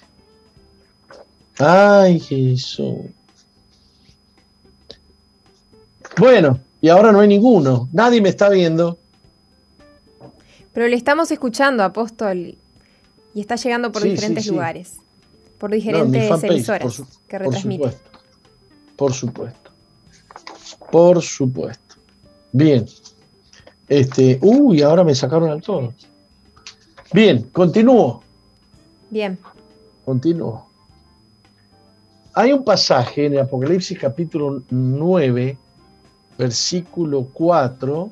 [1.59, 2.97] Ay, Jesús.
[6.19, 7.89] Bueno, y ahora no hay ninguno.
[7.93, 8.99] Nadie me está viendo.
[10.73, 12.57] Pero le estamos escuchando, apóstol,
[13.35, 14.97] y está llegando por diferentes lugares,
[15.59, 17.93] por diferentes emisoras que retransmiten.
[18.97, 19.71] Por supuesto,
[20.91, 21.97] por supuesto.
[22.53, 22.87] Bien.
[23.89, 25.93] Este, uy, ahora me sacaron al todo.
[27.13, 28.23] Bien, continúo.
[29.11, 29.37] Bien.
[30.05, 30.69] Continúo.
[32.35, 35.59] Hay un pasaje en el Apocalipsis capítulo 9,
[36.41, 38.11] versículo 4,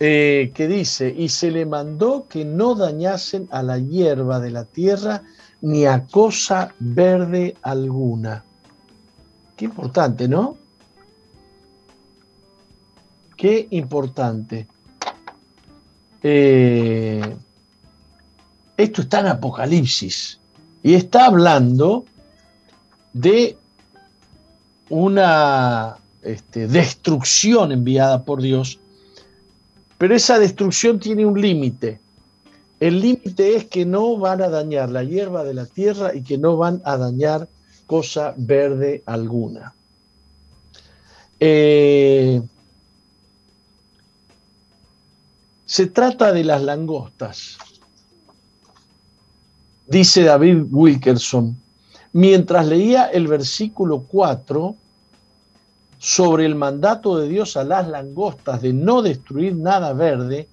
[0.00, 4.64] Eh, que dice, y se le mandó que no dañasen a la hierba de la
[4.64, 5.24] tierra
[5.60, 8.44] ni a cosa verde alguna.
[9.56, 10.56] Qué importante, ¿no?
[13.36, 14.68] Qué importante.
[16.22, 17.36] Eh,
[18.76, 20.38] esto está en Apocalipsis
[20.84, 22.04] y está hablando
[23.12, 23.57] de
[24.90, 28.80] una este, destrucción enviada por Dios
[29.98, 32.00] pero esa destrucción tiene un límite.
[32.78, 36.38] El límite es que no van a dañar la hierba de la tierra y que
[36.38, 37.48] no van a dañar
[37.86, 39.74] cosa verde alguna.
[41.40, 42.40] Eh,
[45.66, 47.58] se trata de las langostas.
[49.88, 51.60] Dice David Wilkerson,
[52.12, 54.74] mientras leía el versículo 4,
[55.98, 60.48] sobre el mandato de Dios a las langostas de no destruir nada verde,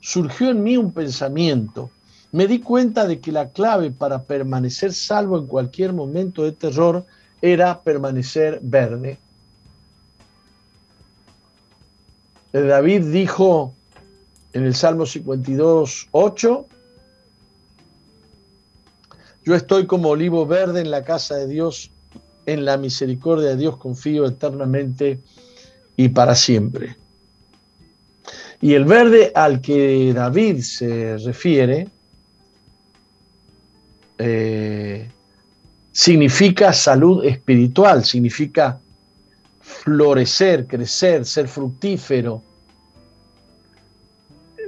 [0.00, 1.90] surgió en mí un pensamiento.
[2.32, 7.04] Me di cuenta de que la clave para permanecer salvo en cualquier momento de terror
[7.42, 9.18] era permanecer verde.
[12.52, 13.74] David dijo
[14.52, 16.66] en el Salmo 52, 8,
[19.44, 21.90] yo estoy como olivo verde en la casa de Dios,
[22.46, 25.20] en la misericordia de Dios confío eternamente
[25.96, 26.96] y para siempre.
[28.60, 31.88] Y el verde al que David se refiere
[34.18, 35.08] eh,
[35.92, 38.78] significa salud espiritual, significa
[39.60, 42.42] florecer, crecer, ser fructífero.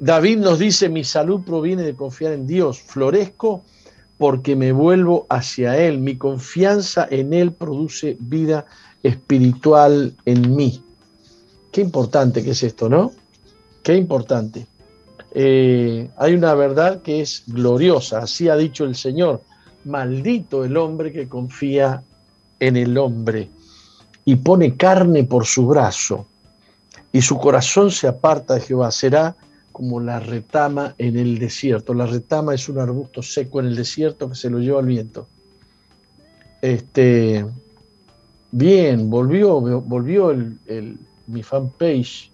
[0.01, 3.63] David nos dice, mi salud proviene de confiar en Dios, florezco
[4.23, 5.99] porque me vuelvo hacia Él.
[5.99, 8.67] Mi confianza en Él produce vida
[9.03, 10.81] espiritual en mí.
[11.73, 13.11] Qué importante que es esto, ¿no?
[13.83, 14.69] Qué importante.
[15.35, 19.43] Eh, hay una verdad que es gloriosa, así ha dicho el Señor.
[19.87, 22.05] Maldito el hombre que confía
[22.61, 23.51] en el hombre
[24.25, 26.27] y pone carne por su brazo
[27.11, 28.93] y su corazón se aparta de Jehová.
[28.93, 29.35] Será
[29.73, 31.95] como la retama en el desierto.
[31.95, 35.29] La retama es un arbusto seco en el desierto que se lo lleva al viento.
[36.61, 37.45] Este,
[38.53, 42.31] bien, volvió, volvió el, mi fanpage.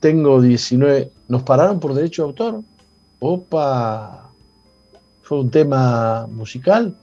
[0.00, 1.10] Tengo 19.
[1.28, 2.62] ¿Nos pararon por derecho de autor?
[3.20, 4.30] Opa.
[5.22, 6.96] Fue un tema musical.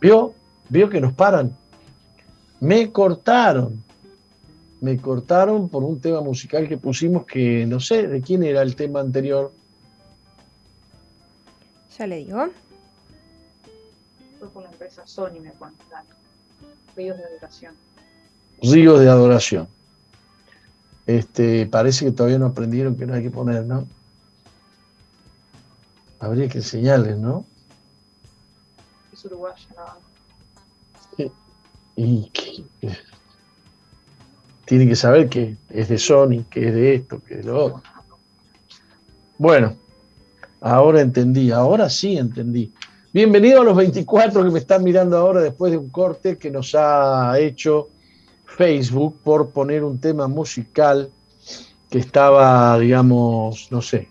[0.00, 0.34] ¿Vio?
[0.68, 1.56] ¿Vio que nos paran?
[2.60, 3.82] Me cortaron
[4.84, 8.76] me cortaron por un tema musical que pusimos que no sé de quién era el
[8.76, 9.50] tema anterior.
[11.98, 12.48] Ya le digo.
[14.38, 16.04] Fue por la empresa Sony, me cuentan.
[16.94, 17.74] Ríos de adoración.
[18.60, 19.68] Ríos de adoración.
[21.06, 23.88] Este, parece que todavía no aprendieron que no hay que poner, ¿no?
[26.18, 27.46] Habría que enseñarles, ¿no?
[29.14, 31.32] Es uruguaya, ¿no?
[31.96, 32.66] Y que,
[34.64, 37.64] tienen que saber que es de Sony, que es de esto, que es de lo
[37.64, 37.82] otro.
[39.38, 39.76] Bueno,
[40.60, 42.72] ahora entendí, ahora sí entendí.
[43.12, 46.74] Bienvenido a los 24 que me están mirando ahora después de un corte que nos
[46.74, 47.90] ha hecho
[48.44, 51.10] Facebook por poner un tema musical
[51.90, 54.08] que estaba, digamos, no sé.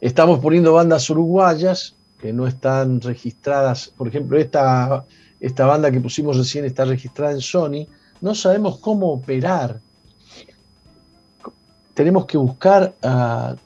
[0.00, 3.88] Estamos poniendo bandas uruguayas que no están registradas.
[3.96, 5.04] Por ejemplo, esta,
[5.40, 7.86] esta banda que pusimos recién está registrada en Sony.
[8.20, 9.80] No sabemos cómo operar.
[11.94, 13.56] Tenemos que buscar a,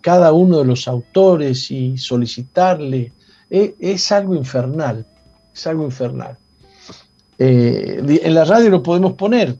[0.00, 3.12] cada uno de los autores y solicitarle.
[3.48, 5.06] Es, es algo infernal.
[5.54, 6.36] Es algo infernal.
[7.38, 9.56] Eh, en la radio lo podemos poner.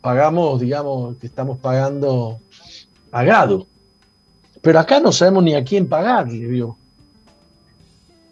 [0.00, 2.40] Pagamos, digamos, que estamos pagando
[3.10, 3.66] pagado.
[4.60, 6.66] Pero acá no sabemos ni a quién pagarle.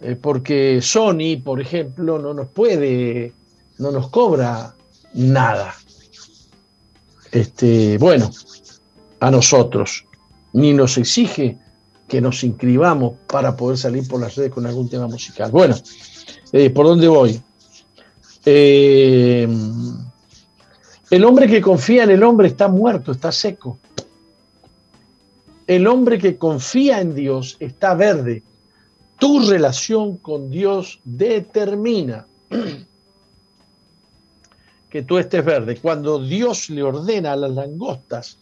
[0.01, 3.33] Eh, porque Sony, por ejemplo, no nos puede,
[3.79, 4.75] no nos cobra
[5.15, 5.75] nada.
[7.31, 8.31] Este, bueno,
[9.21, 10.05] a nosotros,
[10.53, 11.59] ni nos exige
[12.09, 15.51] que nos inscribamos para poder salir por las redes con algún tema musical.
[15.51, 15.77] Bueno,
[16.53, 17.41] eh, ¿por dónde voy?
[18.45, 19.49] Eh,
[21.11, 23.79] el hombre que confía en el hombre está muerto, está seco.
[25.67, 28.43] El hombre que confía en Dios está verde.
[29.19, 32.27] Tu relación con Dios determina
[34.93, 35.78] que tú estés verde.
[35.78, 38.36] Cuando Dios le ordena a las langostas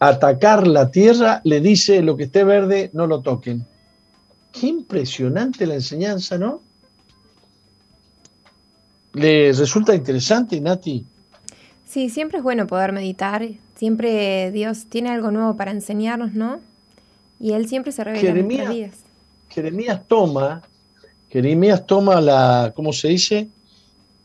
[0.00, 3.64] atacar la tierra, le dice lo que esté verde, no lo toquen.
[4.50, 6.60] Qué impresionante la enseñanza, ¿no?
[9.12, 11.06] ¿Le resulta interesante, Nati?
[11.86, 13.46] Sí, siempre es bueno poder meditar.
[13.76, 16.58] Siempre Dios tiene algo nuevo para enseñarnos, ¿no?
[17.38, 18.94] Y Él siempre se revela en nuestras vidas.
[19.48, 20.62] Jeremías toma,
[21.28, 23.48] Jeremías toma la, ¿cómo se dice?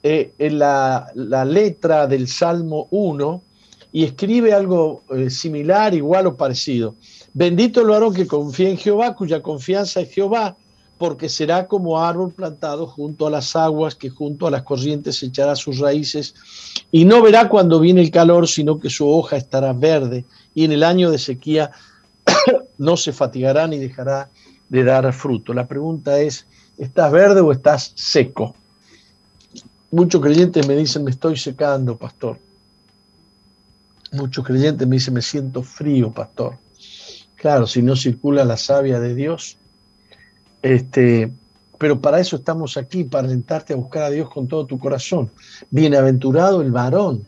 [0.08, 1.12] Eh, la,
[1.45, 3.41] letra del Salmo 1
[3.91, 6.93] y escribe algo eh, similar, igual o parecido.
[7.34, 10.58] Bendito el varón que confía en Jehová, cuya confianza es Jehová,
[10.99, 15.56] porque será como árbol plantado junto a las aguas, que junto a las corrientes echará
[15.56, 16.36] sus raíces,
[16.91, 20.72] y no verá cuando viene el calor, sino que su hoja estará verde, y en
[20.72, 21.72] el año de sequía
[22.78, 24.30] no se fatigará ni dejará
[24.70, 25.51] de dar fruto.
[25.51, 26.45] La pregunta es,
[26.78, 28.53] ¿estás verde o estás seco?
[29.91, 32.39] Muchos creyentes me dicen, me estoy secando, pastor.
[34.11, 36.57] Muchos creyentes me dicen, me siento frío, pastor.
[37.36, 39.57] Claro, si no circula la savia de Dios,
[40.61, 41.31] este,
[41.77, 45.31] pero para eso estamos aquí, para alentarte a buscar a Dios con todo tu corazón.
[45.69, 47.25] Bienaventurado el varón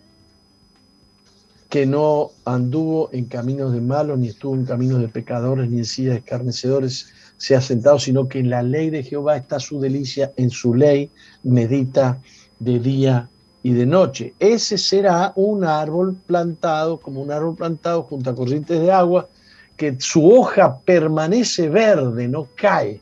[1.70, 5.86] que no anduvo en caminos de malos, ni estuvo en caminos de pecadores, ni en
[5.86, 9.80] sillas de escarnecedores se ha sentado, sino que en la ley de Jehová está su
[9.80, 11.11] delicia, en su ley
[11.44, 12.19] medita
[12.60, 13.30] de día
[13.64, 14.34] y de noche.
[14.40, 19.28] Ese será un árbol plantado, como un árbol plantado junto a corrientes de agua,
[19.76, 23.02] que su hoja permanece verde, no cae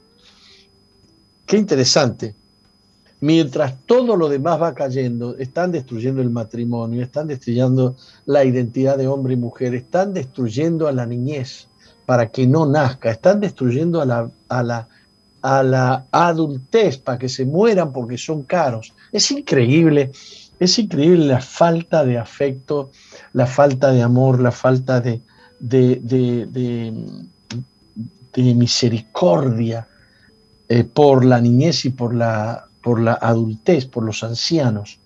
[1.45, 2.35] Qué interesante.
[3.21, 7.95] Mientras todo lo demás va cayendo, están destruyendo el matrimonio, están destruyendo
[8.25, 11.69] la identidad de hombre y mujer, están destruyendo a la niñez
[12.05, 14.87] para que no nazca, están destruyendo a la, a la,
[15.45, 18.95] a la adultez para que se mueran porque son caros.
[19.11, 20.11] Es increíble,
[20.59, 22.89] es increíble la falta de afecto,
[23.33, 25.21] la falta de amor, la falta de,
[25.59, 26.47] de, de,
[28.33, 29.87] de misericordia
[30.67, 34.99] eh, por la niñez y por la, por la adultez, por los ancianos.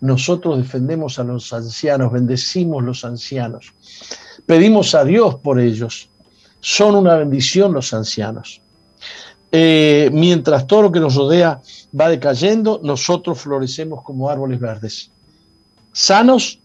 [0.00, 3.74] Nosotros defendemos a los ancianos, bendecimos los ancianos,
[4.46, 6.08] pedimos a Dios por ellos.
[6.60, 8.63] Son una bendición los ancianos.
[9.56, 11.60] Eh, mientras todo lo que nos rodea
[11.98, 15.12] va decayendo, nosotros florecemos como árboles verdes,
[15.92, 16.60] sanos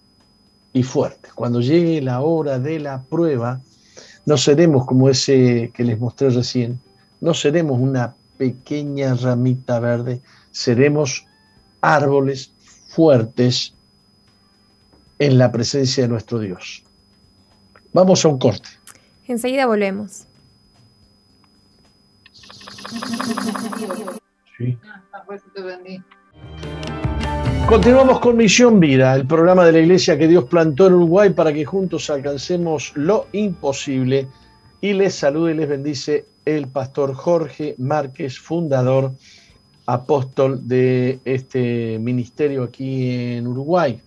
[0.74, 1.32] y fuertes.
[1.34, 3.62] Cuando llegue la hora de la prueba,
[4.26, 6.80] no seremos como ese que les mostré recién,
[7.22, 11.28] no seremos una pequeña ramita verde, seremos
[11.82, 12.54] árboles
[12.88, 13.76] fuertes
[15.20, 16.84] en la presencia de nuestro Dios.
[17.94, 18.70] Vamos a un corte.
[19.28, 20.26] Enseguida volvemos.
[27.68, 31.54] Continuamos con Misión Vida, el programa de la iglesia que Dios plantó en Uruguay para
[31.54, 34.28] que juntos alcancemos lo imposible.
[34.82, 39.14] Y les saluda y les bendice el pastor Jorge Márquez, fundador,
[39.86, 44.02] apóstol de este ministerio aquí en Uruguay.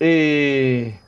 [0.00, 0.98] Eh,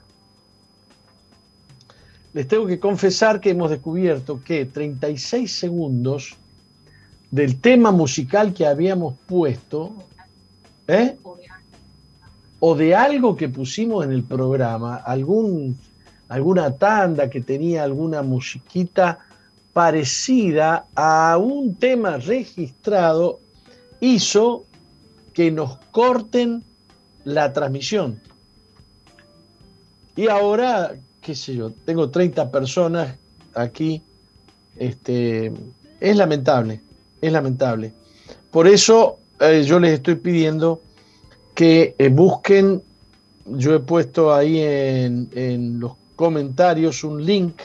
[2.33, 6.37] les tengo que confesar que hemos descubierto que 36 segundos
[7.31, 9.95] del tema musical que habíamos puesto,
[10.87, 11.17] ¿eh?
[12.61, 19.19] o de algo que pusimos en el programa, alguna tanda que tenía alguna musiquita
[19.73, 23.41] parecida a un tema registrado,
[24.01, 24.67] hizo
[25.33, 26.65] que nos corten
[27.25, 28.21] la transmisión.
[30.17, 33.17] Y ahora, qué sé yo, tengo 30 personas
[33.55, 34.03] aquí.
[34.77, 35.53] Este,
[36.01, 36.81] es lamentable
[37.21, 37.93] es lamentable.
[38.51, 40.81] Por eso eh, yo les estoy pidiendo
[41.55, 42.83] que eh, busquen,
[43.47, 47.61] yo he puesto ahí en, los comentarios un link,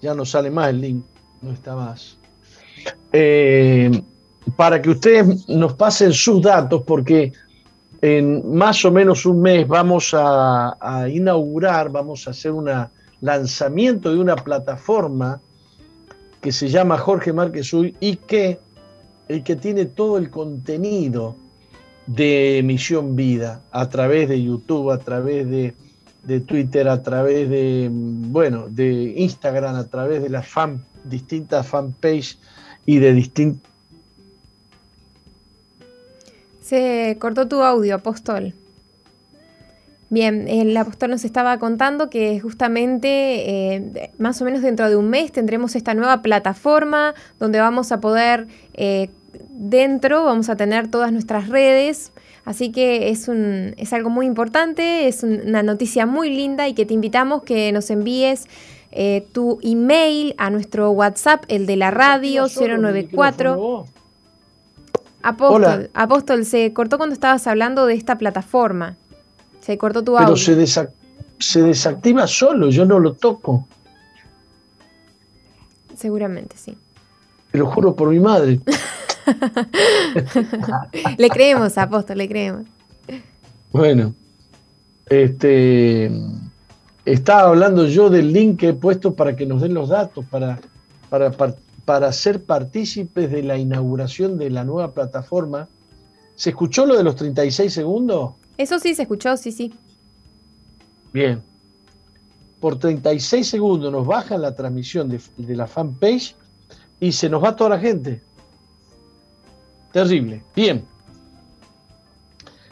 [0.00, 1.04] ya no sale más el link,
[1.40, 2.18] no está más,
[3.12, 4.02] eh,
[4.56, 7.32] para que ustedes nos pasen sus datos porque
[8.02, 12.68] en más o menos un mes vamos a, inaugurar, vamos a hacer un
[13.20, 15.40] lanzamiento de una plataforma
[16.40, 18.58] que se llama Jorge Márquez Uy y que,
[19.28, 21.36] el que tiene todo el contenido
[22.06, 25.72] de Misión Vida a través de YouTube, a través de,
[26.40, 32.40] Twitter, a través de, bueno, de Instagram, a través de las fan, distintas fanpages
[32.84, 33.71] y de distintos...
[36.72, 38.54] Se cortó tu audio, apóstol.
[40.08, 45.10] Bien, el apóstol nos estaba contando que justamente eh, más o menos dentro de un
[45.10, 49.10] mes tendremos esta nueva plataforma donde vamos a poder, eh,
[49.50, 52.12] dentro vamos a tener todas nuestras redes,
[52.46, 56.86] así que es, un, es algo muy importante, es una noticia muy linda y que
[56.86, 58.46] te invitamos que nos envíes
[58.92, 63.84] eh, tu email a nuestro WhatsApp, el de la radio 094.
[65.22, 68.96] Apóstol, Apóstol, se cortó cuando estabas hablando de esta plataforma.
[69.60, 70.34] Se cortó tu audio.
[70.34, 70.88] Pero se,
[71.38, 73.66] se desactiva solo, yo no lo toco.
[75.94, 76.76] Seguramente, sí.
[77.52, 78.60] Te lo juro por mi madre.
[81.18, 82.66] le creemos, apóstol, le creemos.
[83.70, 84.14] Bueno,
[85.06, 86.10] este
[87.04, 90.60] estaba hablando yo del link que he puesto para que nos den los datos, para,
[91.08, 91.54] para,
[91.84, 95.68] para ser partícipes de la inauguración de la nueva plataforma.
[96.34, 98.32] ¿Se escuchó lo de los 36 segundos?
[98.56, 99.72] Eso sí se escuchó, sí, sí.
[101.12, 101.42] Bien.
[102.60, 105.20] Por 36 segundos nos baja la transmisión de,
[105.56, 106.36] la fanpage
[107.00, 108.22] y se nos va toda la gente.
[109.92, 110.42] Terrible.
[110.54, 110.84] Bien.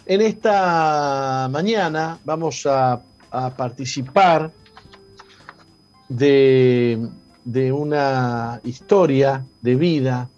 [0.07, 3.03] En esta mañana vamos a,
[3.57, 4.51] participar
[6.09, 7.09] de,
[7.51, 10.29] de, una historia de vida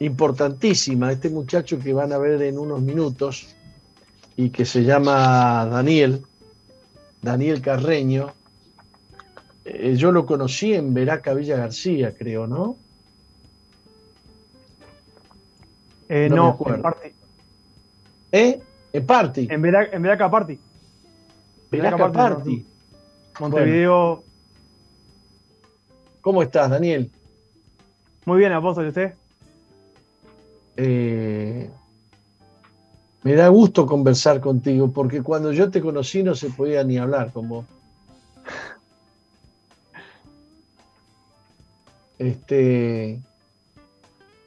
[0.00, 3.54] importantísima, este muchacho que van a ver en unos minutos
[4.36, 6.22] y que se llama Daniel,
[7.22, 8.32] Daniel Carreño.
[9.64, 12.76] Eh, yo lo conocí en Veraca Villa García, creo, ¿no?
[16.08, 17.08] Eh, no, en Party.
[18.30, 18.60] ¿Eh?
[18.92, 19.48] En Party.
[19.50, 20.58] En Veraca, en Veraca Party.
[21.70, 22.66] Veraca, Party.
[23.40, 24.33] Montevideo.
[26.24, 27.10] ¿Cómo estás, Daniel?
[28.24, 29.12] Muy bien, apóstol, ¿y usted?
[30.74, 31.70] Eh,
[33.22, 37.30] me da gusto conversar contigo, porque cuando yo te conocí no se podía ni hablar
[37.30, 37.66] con vos.
[42.18, 43.20] Este,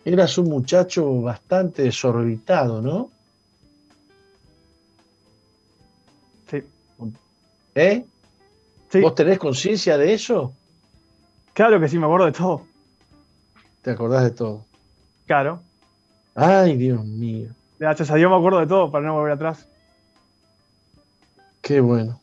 [0.04, 3.12] eras un muchacho bastante desorbitado, ¿no?
[6.50, 6.64] Sí.
[7.76, 8.04] ¿Eh?
[9.00, 10.54] ¿Vos tenés conciencia de eso?
[11.58, 12.68] Claro que sí, me acuerdo de todo.
[13.82, 14.64] ¿Te acordás de todo?
[15.26, 15.60] Claro.
[16.36, 17.50] Ay, Dios mío.
[17.80, 19.68] Gracias a Dios me acuerdo de todo para no volver atrás.
[21.60, 22.22] Qué bueno.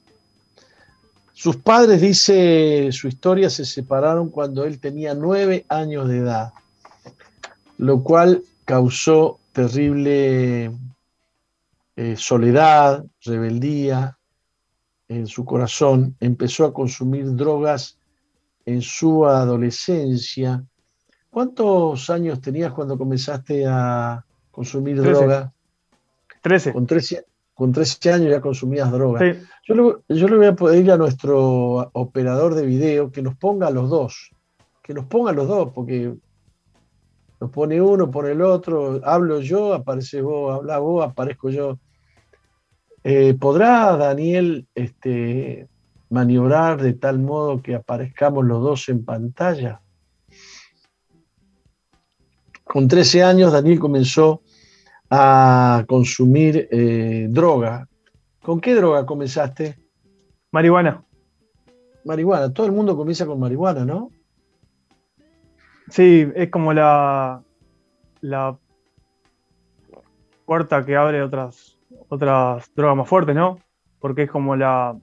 [1.32, 6.52] Sus padres, dice su historia, se separaron cuando él tenía nueve años de edad,
[7.76, 10.70] lo cual causó terrible
[11.96, 14.16] eh, soledad, rebeldía
[15.08, 16.14] en su corazón.
[16.20, 17.98] Empezó a consumir drogas
[18.66, 20.64] en su adolescencia
[21.34, 25.52] ¿Cuántos años tenías cuando comenzaste a consumir droga?
[26.40, 26.72] Trece.
[26.72, 29.18] Con 13, con 13 años ya consumías droga.
[29.66, 34.30] Yo, le, voy a pedir a nuestro operador de video que nos ponga los dos.
[34.80, 36.14] Que nos ponga los dos, porque
[37.40, 41.80] Lo pone uno, pone el otro, hablo yo, aparece vos, habla vos, aparezco yo.
[43.02, 45.66] Eh, ¿Podrá Daniel este,
[46.10, 49.80] maniobrar de tal modo que aparezcamos los dos en pantalla?
[52.64, 54.42] Con 13 años Daniel comenzó
[55.10, 57.88] a consumir eh, droga.
[58.42, 59.78] ¿Con qué droga comenzaste?
[60.50, 61.04] Marihuana.
[62.04, 62.52] Marihuana.
[62.52, 64.10] Todo el mundo comienza con marihuana, ¿no?
[65.90, 67.42] Sí, es como la,
[68.20, 68.58] la
[70.46, 71.78] puerta que abre otras,
[72.08, 73.58] otras drogas más fuertes, ¿no?
[74.00, 74.96] Porque es como la,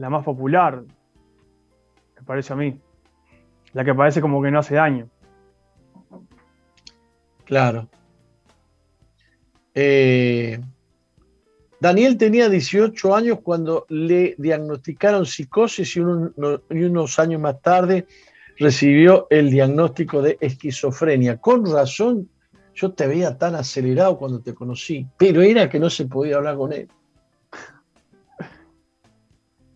[0.00, 0.82] la más popular,
[2.16, 2.80] me parece a mí.
[3.74, 5.10] La que parece como que no hace daño.
[7.44, 7.86] Claro.
[9.74, 10.58] Eh,
[11.80, 18.06] Daniel tenía 18 años cuando le diagnosticaron psicosis y, unos años más tarde
[18.58, 21.36] recibió el diagnóstico de esquizofrenia.
[21.36, 22.30] Con razón,
[22.74, 26.56] yo te veía tan acelerado cuando te conocí, pero era que no se podía hablar
[26.56, 26.88] con él.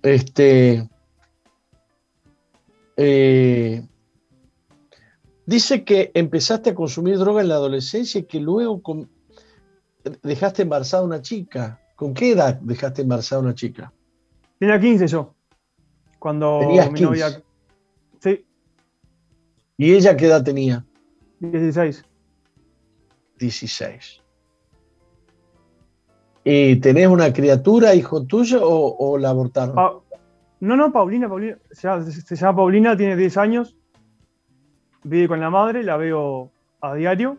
[0.05, 0.87] Este,
[2.99, 3.87] eh,
[5.47, 8.83] dice que empezaste a consumir droga en la adolescencia y que luego
[10.23, 11.81] dejaste embarazada a una chica.
[11.97, 13.95] ¿Con qué edad dejaste embarazada a una chica?
[14.59, 15.35] Tenía 15 yo.
[16.19, 16.61] Cuando
[16.93, 17.43] mi novia.
[18.21, 18.45] Sí.
[19.79, 20.85] ¿Y ella qué edad tenía?
[21.41, 22.05] 16.
[23.39, 24.24] 16.
[26.45, 29.75] ¿Y tenés una criatura, hijo tuyo, o, la abortaron?
[30.61, 31.57] no, no, Paulina, Paulina.
[31.71, 33.77] Se llama, Paulina, tiene 10 años.
[35.03, 36.51] Vive con la madre, la veo
[36.81, 37.39] a diario.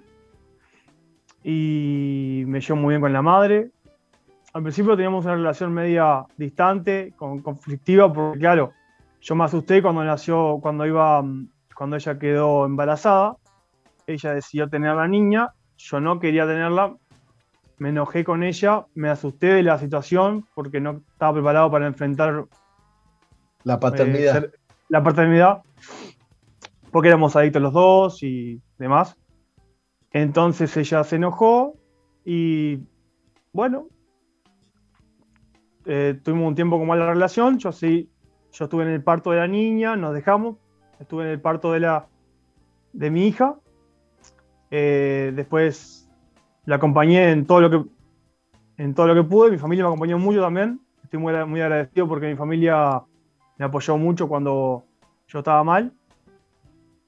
[1.44, 3.72] Y me llevo muy bien con la madre
[4.56, 8.72] al principio teníamos una relación media distante, conflictiva, porque claro,
[9.20, 11.22] yo me asusté cuando nació, cuando iba,
[11.76, 13.36] cuando ella quedó embarazada,
[14.08, 16.96] ella decidió tener a la niña, yo no quería tenerla,
[17.78, 22.46] me enojé con ella, me asusté de la situación porque no estaba preparado para enfrentar
[23.64, 24.46] la paternidad.
[24.46, 24.52] Eh,
[24.90, 25.64] la paternidad,
[26.92, 29.18] porque éramos adictos los dos y demás.
[30.12, 31.76] Entonces ella se enojó
[32.24, 32.80] y
[33.52, 33.88] bueno,
[35.86, 38.10] eh, tuvimos un tiempo con mala relación, yo sí,
[38.52, 40.58] yo estuve en el parto de la niña, nos dejamos,
[41.00, 42.08] estuve en el parto de, la,
[42.94, 43.56] de mi hija,
[44.72, 45.95] eh, después
[46.66, 47.90] la acompañé en todo lo que
[48.78, 52.08] en todo lo que pude, mi familia me acompañó mucho también, estoy muy, muy agradecido
[52.10, 53.02] porque mi familia
[53.58, 54.84] me apoyó mucho cuando
[55.28, 55.94] yo estaba mal.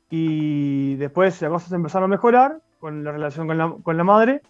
[0.09, 4.41] Y después las cosas empezaron a mejorar con la relación con la, con la madre.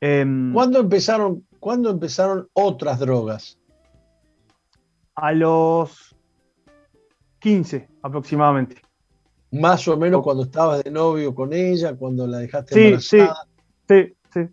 [0.00, 3.56] ¿Cuándo empezaron ¿Cuándo empezaron otras drogas?
[5.14, 6.16] A los
[7.38, 8.82] 15 aproximadamente.
[9.52, 13.46] Más o menos cuando estabas de novio con ella, cuando la dejaste embarazada.
[13.88, 14.48] Sí, sí, sí.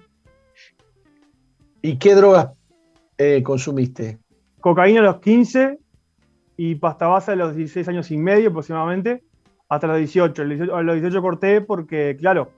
[1.81, 2.49] ¿Y qué drogas
[3.17, 4.19] eh, consumiste?
[4.59, 5.80] Cocaína a los 15
[6.57, 9.23] y pasta base a los 16 años y medio aproximadamente,
[9.69, 10.41] hasta los 18.
[10.73, 12.51] A los 18 corté porque, claro,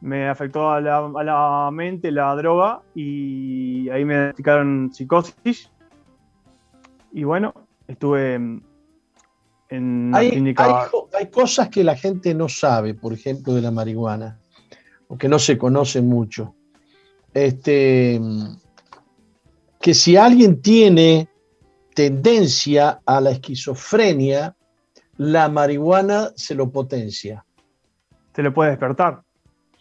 [0.00, 5.70] me afectó a la, mente la droga y ahí me diagnosticaron psicosis.
[7.12, 7.54] Y bueno,
[7.86, 8.60] estuve
[9.70, 10.90] en, hay, clínica.
[11.18, 14.38] Hay, cosas que la gente no sabe, por ejemplo, de la marihuana,
[15.08, 16.54] o que no se conoce mucho.
[17.32, 18.20] Este,
[19.80, 21.28] que si alguien tiene
[21.94, 24.56] tendencia a la esquizofrenia,
[25.16, 27.44] la marihuana se lo potencia.
[28.34, 29.22] Se le puede despertar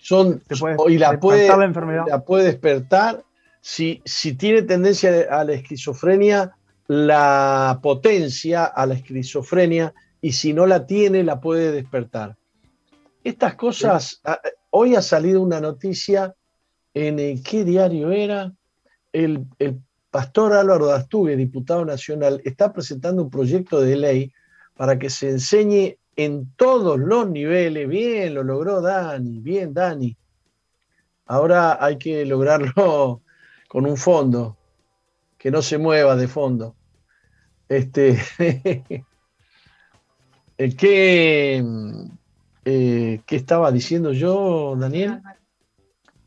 [0.02, 0.42] son
[0.88, 3.24] y la puede, la, puede despertar.
[3.62, 6.56] Si, si tiene tendencia a la esquizofrenia,
[6.90, 12.36] la potencia a la esquizofrenia y si no la tiene, la puede despertar.
[13.24, 14.24] Estas cosas,
[14.72, 16.34] hoy ha salido una noticia
[16.96, 18.52] en qué diario era,
[19.14, 19.80] el, el
[20.10, 24.34] pastor Álvaro Dastugue, diputado nacional, está presentando un proyecto de ley
[24.76, 27.88] para que se enseñe en todos los niveles.
[27.88, 30.18] Bien, lo logró Dani, bien Dani.
[31.28, 33.22] Ahora hay que lograrlo
[33.68, 34.58] con un fondo,
[35.38, 36.76] que no se mueva de fondo.
[37.70, 38.18] Este,
[40.58, 41.64] ¿qué,
[42.66, 45.22] eh, ¿Qué estaba diciendo yo, Daniel?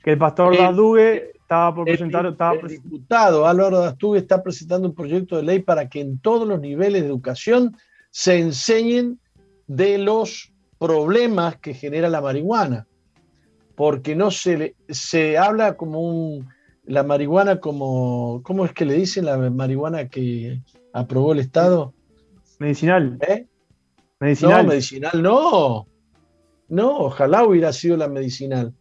[0.04, 2.26] Que el pastor Dastugue estaba por presentar.
[2.26, 6.60] El, diputado Álvaro Dastugue está presentando un proyecto de ley para que en todos los
[6.60, 7.76] niveles de educación
[8.10, 9.18] se enseñen
[9.66, 12.86] de los problemas que genera la marihuana,
[13.74, 16.48] porque no se, se habla como un,
[16.84, 20.60] la marihuana como, ¿cómo es que le dicen la marihuana que
[20.92, 21.94] aprobó el Estado?
[22.58, 23.18] Medicinal.
[23.26, 23.46] ¿Eh?
[24.20, 24.62] Medicinal.
[24.62, 25.86] No, medicinal no.
[26.68, 28.74] No, ojalá hubiera sido la medicinal.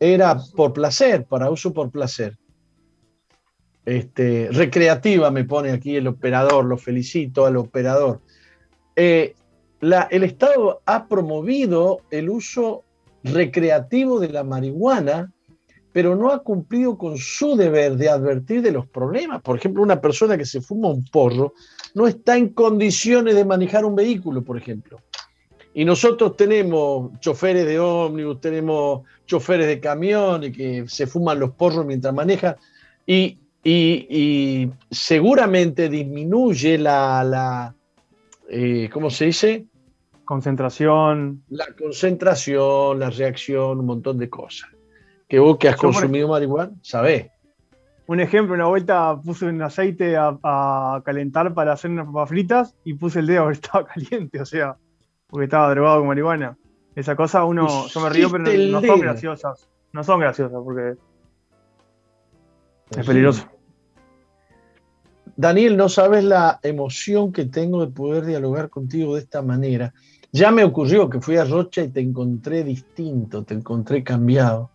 [0.00, 2.36] Era por placer, para uso por placer.
[3.84, 8.20] Este, recreativa me pone aquí el operador, lo felicito al operador.
[8.96, 9.34] Eh,
[9.80, 12.84] el Estado ha promovido el uso
[13.22, 15.32] recreativo de la marihuana,
[15.92, 19.42] pero no ha cumplido con su deber de advertir de los problemas.
[19.42, 21.54] Por ejemplo, una persona que se fuma un porro
[21.94, 25.00] no está en condiciones de manejar un vehículo, por ejemplo.
[25.74, 31.86] Y nosotros tenemos choferes de ómnibus, tenemos choferes de camiones que se fuman los porros
[31.86, 32.56] mientras manejan
[33.06, 33.38] y,
[34.90, 37.74] seguramente disminuye la, la
[38.48, 39.66] eh, ¿cómo se dice?
[40.24, 41.42] Concentración.
[41.50, 44.70] La concentración, la reacción, un montón de cosas.
[45.28, 47.30] Que vos que has consumido marihuana, sabés.
[48.06, 52.94] Un ejemplo, una vuelta puse un aceite a, calentar para hacer unas papas fritas y
[52.94, 54.76] puse el dedo porque estaba caliente, o sea,
[55.26, 56.56] porque estaba drogado con marihuana.
[56.94, 59.68] Esa cosa uno, yo me río, pero no, son graciosas.
[59.92, 60.96] No son graciosas porque
[62.96, 63.46] es peligroso.
[65.36, 69.94] Daniel, no sabes la emoción que tengo de poder dialogar contigo de esta manera.
[70.32, 74.70] Ya me ocurrió que fui a Rocha y te encontré distinto, te encontré cambiado.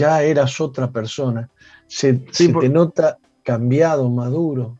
[0.00, 1.48] Ya eras otra persona.
[1.86, 4.78] Se, te nota cambiado, maduro.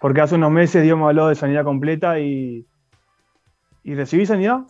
[0.00, 2.66] Porque hace unos meses Dios me habló de sanidad completa y,
[3.82, 4.60] y recibí sanidad.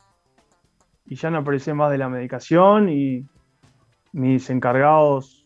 [1.07, 3.27] Y ya no aparecé más de la medicación y
[4.13, 5.39] mis encargados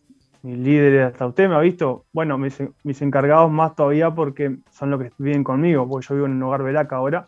[0.42, 2.60] mis líderes, hasta usted me ha visto, bueno, mis,
[3.00, 6.64] encargados más todavía porque son los que viven conmigo, porque yo vivo en un hogar
[6.64, 7.26] Veraca ahora.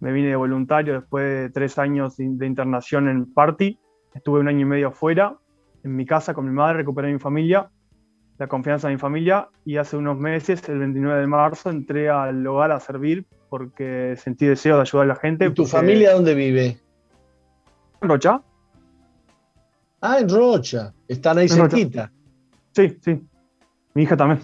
[0.00, 3.78] Me vine de voluntario después de tres años de internación en Party.
[4.14, 5.36] Estuve un año y medio afuera,
[5.84, 7.70] en mi casa con mi madre, recuperé mi familia,
[8.38, 12.46] la confianza de mi familia y hace unos meses, el 29 de marzo, entré al
[12.46, 15.46] hogar a servir porque sentí deseo de ayudar a la gente.
[15.46, 16.78] ¿Y tu familia dónde vive?
[18.00, 18.42] En Rocha.
[20.00, 20.92] Ah, en Rocha.
[21.08, 22.12] Están ahí cerquita.
[22.72, 23.20] Sí, sí.
[23.94, 24.40] Mi hija también.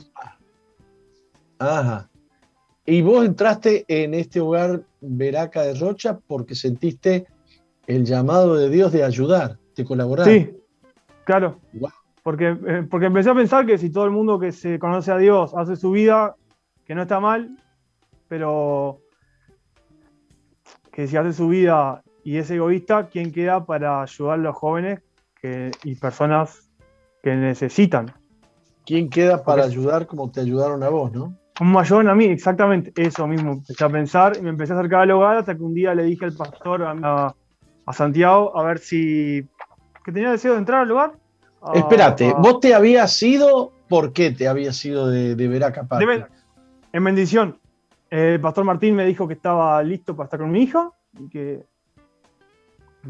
[1.58, 2.10] Ajá.
[2.86, 7.26] Y vos entraste en este hogar Veraca de Rocha porque sentiste
[7.86, 10.26] el llamado de Dios de ayudar, de colaborar.
[10.26, 10.50] Sí,
[11.24, 11.60] claro.
[12.22, 15.18] Porque, eh, porque empecé a pensar que si todo el mundo que se conoce a
[15.18, 16.36] Dios hace su vida,
[16.86, 17.58] que no está mal,
[18.28, 19.00] pero
[20.90, 25.00] que si hace su vida y es egoísta, ¿quién queda para ayudar a los jóvenes
[25.82, 26.70] y personas
[27.22, 28.12] que necesitan?
[28.86, 31.36] ¿Quién queda para ayudar como te ayudaron a vos, no?
[31.56, 33.52] Como me ayudaron a mí, exactamente eso mismo.
[33.52, 36.04] Empecé a pensar y me empecé a acercar al hogar hasta que un día le
[36.04, 37.34] dije al pastor a,
[37.92, 39.46] Santiago a ver si.
[40.04, 41.14] Que tenía deseo de entrar al hogar.
[41.72, 43.72] Espérate, ¿vos te habías ido?
[43.88, 45.86] ¿Por qué te habías ido de, de Veraca
[46.92, 47.58] En bendición.
[48.10, 51.64] El pastor Martín me dijo que estaba listo para estar con mi hija y que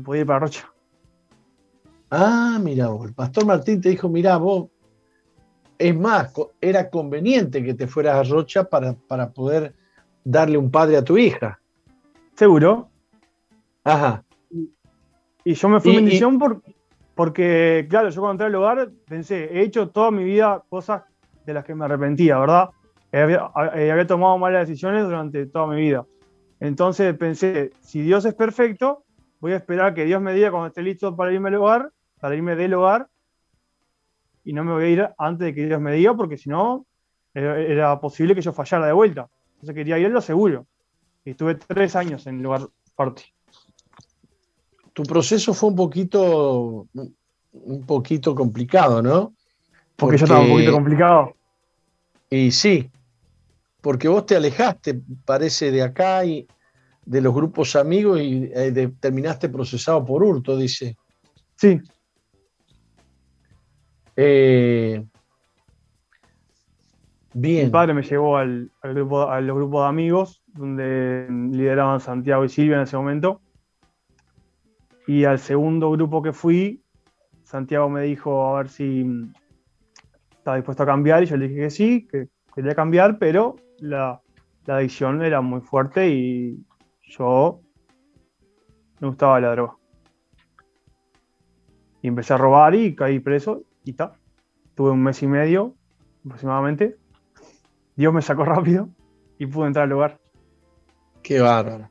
[0.02, 0.72] podía ir para Rocha.
[2.10, 4.68] Ah, mira vos, el pastor Martín te dijo, mira vos,
[5.76, 9.74] es más, era conveniente que te fueras a Rocha para, para poder
[10.22, 11.60] darle un padre a tu hija.
[12.36, 12.88] Seguro.
[13.82, 14.24] Aja.
[15.44, 16.38] Y yo me fui en bendición
[17.14, 21.02] porque, claro, yo cuando entré al hogar pensé, he hecho toda mi vida cosas
[21.46, 22.70] de las que me arrepentía, ¿verdad?
[23.12, 26.04] Había, eh, había tomado malas decisiones durante toda mi vida.
[26.58, 29.04] Entonces pensé, si Dios es perfecto,
[29.40, 32.34] voy a esperar que Dios me diga cuando esté listo para irme al hogar, para
[32.34, 33.08] irme del hogar,
[34.44, 36.86] y no me voy a ir antes de que Dios me diga, porque si no,
[37.34, 39.28] era posible que yo fallara de vuelta.
[39.54, 40.66] Entonces quería irlo seguro.
[41.24, 42.62] Y estuve tres años en el lugar
[42.94, 43.33] party.
[44.94, 46.88] Tu proceso fue un poquito,
[47.52, 49.34] un poquito complicado, ¿no?
[49.96, 51.34] Porque, yo estaba un poquito complicado.
[52.30, 52.90] Y sí,
[53.82, 56.46] porque vos te alejaste, parece, de acá y
[57.04, 60.96] de los grupos amigos y eh, terminaste procesado por hurto, dice.
[61.56, 61.80] Sí,
[64.16, 65.04] eh,
[67.32, 67.66] bien.
[67.66, 72.48] Mi padre me llevó al, grupo, a los grupos de amigos, donde lideraban Santiago y
[72.48, 73.40] Silvia en ese momento.
[75.06, 76.82] Y al segundo grupo que fui,
[77.42, 79.04] Santiago me dijo a ver si
[80.30, 84.20] estaba dispuesto a cambiar y yo le dije que sí, que quería cambiar, pero la,
[84.66, 86.64] la adicción era muy fuerte y
[87.02, 87.60] yo
[89.00, 89.76] me gustaba la droga.
[92.00, 94.12] Y empecé a robar y caí preso y está.
[94.74, 95.74] Tuve un mes y medio
[96.24, 96.96] aproximadamente.
[97.96, 98.88] Dios me sacó rápido
[99.38, 100.18] y pude entrar al lugar.
[101.22, 101.88] Qué bárbaro.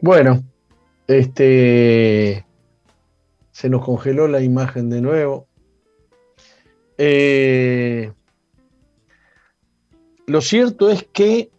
[0.00, 0.42] Bueno,
[1.10, 2.46] este
[3.50, 5.46] se nos congeló la imagen de nuevo.
[6.96, 8.12] Eh,
[10.26, 11.50] lo cierto es que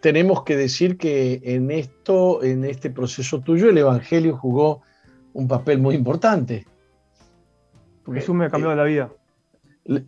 [0.00, 4.82] tenemos que decir que en esto, en este proceso tuyo, el Evangelio jugó
[5.32, 6.66] un papel muy importante.
[8.04, 9.10] Porque Jesús me ha cambiado la vida.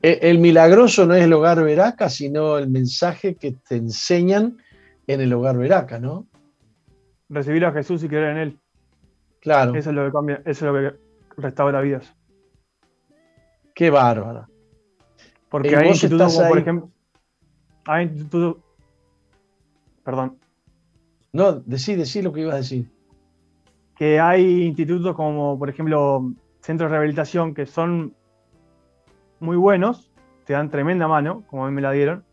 [0.02, 4.58] El, milagroso no es el hogar veraca, sino el mensaje que te enseñan
[5.06, 6.26] en el hogar veraca, ¿no?
[7.28, 8.58] Recibir a Jesús y creer en Él.
[9.40, 9.74] Claro.
[9.74, 10.96] Eso es lo que cambia, eso es lo que
[11.36, 12.14] restaura vidas.
[13.74, 14.46] Qué bárbaro.
[15.48, 16.90] Porque hay institutos como, por ejemplo,
[17.86, 18.56] hay institutos.
[20.04, 20.38] Perdón.
[21.32, 22.90] No, decí, decí lo que ibas a decir.
[23.96, 28.14] Que hay institutos como, por ejemplo, centros de rehabilitación que son
[29.40, 30.10] muy buenos,
[30.44, 32.24] te dan tremenda mano, como a mí me la dieron.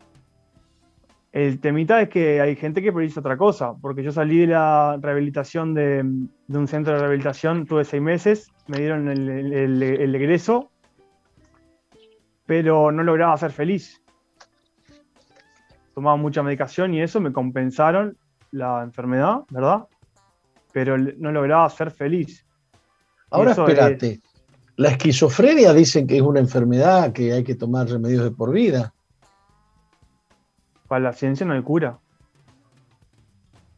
[1.36, 4.98] El temita es que hay gente que predice otra cosa, porque yo salí de la
[5.00, 6.00] rehabilitación de,
[6.48, 10.70] un centro de rehabilitación, tuve seis meses, me dieron el, el egreso,
[12.46, 14.00] pero no lograba ser feliz
[15.96, 18.18] tomaba mucha medicación y eso me compensaron
[18.50, 19.86] la enfermedad, ¿verdad?
[20.70, 22.44] Pero no lograba ser feliz.
[23.30, 24.20] Ahora espérate,
[24.76, 28.92] la esquizofrenia dicen que es una enfermedad que hay que tomar remedios de por vida.
[30.88, 31.98] Para la ciencia no hay cura.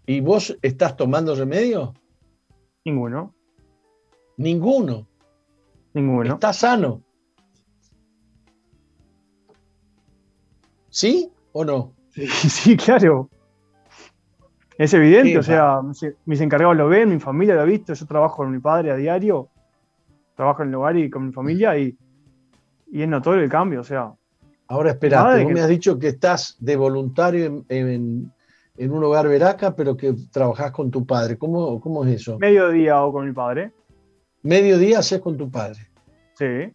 [0.06, 1.94] ¿Y vos estás tomando remedio?
[2.84, 3.34] Ninguno.
[4.36, 5.06] Ninguno.
[5.92, 6.34] Ninguno.
[6.34, 7.02] ¿Estás sano?
[10.88, 11.92] ¿Sí o no?
[12.10, 13.28] Sí, claro.
[14.78, 15.80] Es evidente, o sea,
[16.24, 18.96] mis encargados lo ven, mi familia lo ha visto, yo trabajo con mi padre a
[18.96, 19.48] diario,
[20.36, 21.98] trabajo en el hogar y con mi familia y,
[22.92, 24.14] es notorio el cambio, o sea.
[24.68, 28.32] Ahora espérate, vos me has dicho que estás de voluntario en,
[28.78, 31.38] un hogar veraca, pero que trabajás con tu padre.
[31.38, 32.38] ¿Cómo, ¿Cómo es eso?
[32.38, 33.72] Mediodía o con mi padre.
[34.42, 35.80] Mediodía haces con tu padre.
[36.34, 36.72] Sí.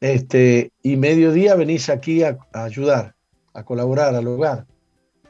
[0.00, 3.14] Este, y mediodía venís aquí a ayudar
[3.52, 4.66] a colaborar al hogar.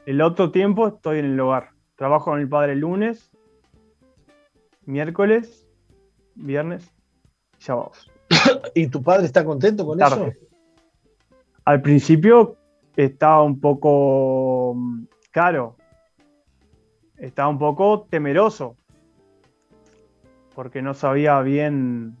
[0.05, 1.71] El otro tiempo estoy en el hogar.
[1.95, 3.29] Trabajo con mi padre el lunes,
[4.85, 5.67] miércoles,
[6.35, 6.91] viernes
[7.59, 8.09] y sábados.
[8.75, 10.31] ¿Y tu padre está contento con eso?
[11.65, 12.57] Al principio
[12.95, 14.75] estaba un poco
[15.31, 15.77] caro.
[17.17, 18.77] Estaba un poco temeroso.
[20.55, 22.17] Porque no sabía bien.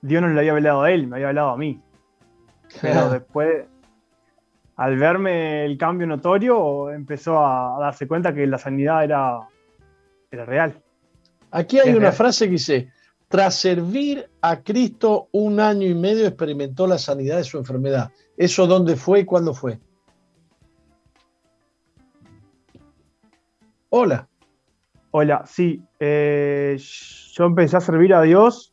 [0.00, 1.80] Dios no le había hablado a él, me había hablado a mí.
[2.80, 3.66] Pero después,
[4.76, 9.40] al verme el cambio notorio, empezó a, darse cuenta que la sanidad era,
[10.30, 10.82] era real.
[11.50, 12.92] Aquí hay una frase que dice,
[13.28, 18.10] tras servir a Cristo un año y medio experimentó la sanidad de su enfermedad.
[18.36, 19.78] ¿Eso dónde fue y cuándo fue?
[23.90, 24.28] Hola.
[25.10, 25.80] Hola, sí.
[26.00, 26.76] Eh,
[27.32, 28.72] yo empecé a servir a Dios.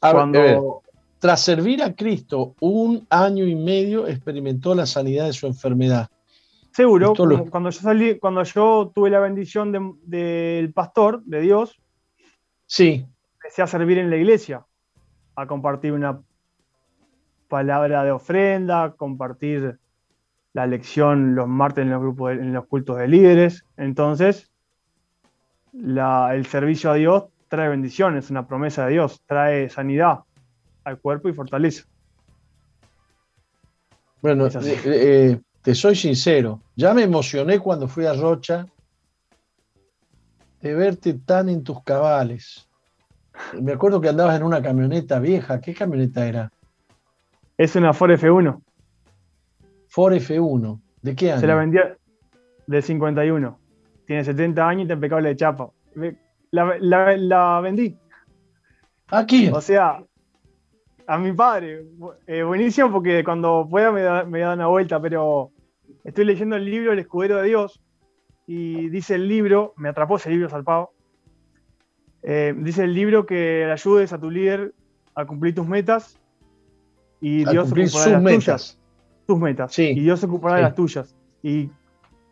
[0.00, 0.82] cuando,
[1.18, 6.08] tras servir a Cristo un año y medio, experimentó la sanidad de su enfermedad.
[6.78, 7.12] Seguro,
[7.50, 11.82] cuando yo salí, cuando yo tuve la bendición del pastor, de Dios,
[12.66, 13.04] sí.
[13.34, 14.64] empecé a servir en la iglesia,
[15.34, 16.22] a compartir una
[17.48, 19.80] palabra de ofrenda, compartir
[20.52, 23.64] la lección los martes en los grupos, en los cultos de líderes.
[23.76, 24.48] Entonces,
[25.72, 30.20] el servicio a Dios trae bendiciones, una promesa de Dios, trae sanidad
[30.84, 31.88] al cuerpo y fortaleza.
[34.22, 38.64] Bueno, eh, eh, te soy sincero, ya me emocioné cuando fui a Rocha
[40.62, 42.66] de verte tan en tus cabales.
[43.60, 45.60] Me acuerdo que andabas en una camioneta vieja.
[45.60, 46.50] ¿Qué camioneta era?
[47.58, 48.62] Es una Ford F1.
[49.88, 50.80] Ford F1.
[51.02, 51.40] ¿De qué año?
[51.42, 51.98] Se la vendía
[52.66, 53.58] de 51.
[54.06, 55.68] Tiene 70 años y está impecable de chapa.
[56.50, 56.78] La,
[57.18, 57.94] la vendí.
[59.08, 59.52] ¿A quién?
[59.52, 60.02] O sea,
[61.06, 61.84] a mi padre.
[62.26, 65.52] Eh, buenísimo porque cuando pueda me da, me da una vuelta, pero
[66.08, 67.82] estoy leyendo el libro El Escudero de Dios
[68.46, 70.92] y dice el libro, me atrapó ese libro salpado,
[72.22, 74.74] eh, dice el libro que le ayudes a tu líder
[75.14, 76.18] a cumplir tus metas
[77.20, 78.44] y Dios se ocupará de las metas.
[78.44, 78.78] tuyas.
[79.26, 79.78] Tus metas.
[79.78, 81.14] Y Dios se ocupará de las tuyas.
[81.42, 81.70] Y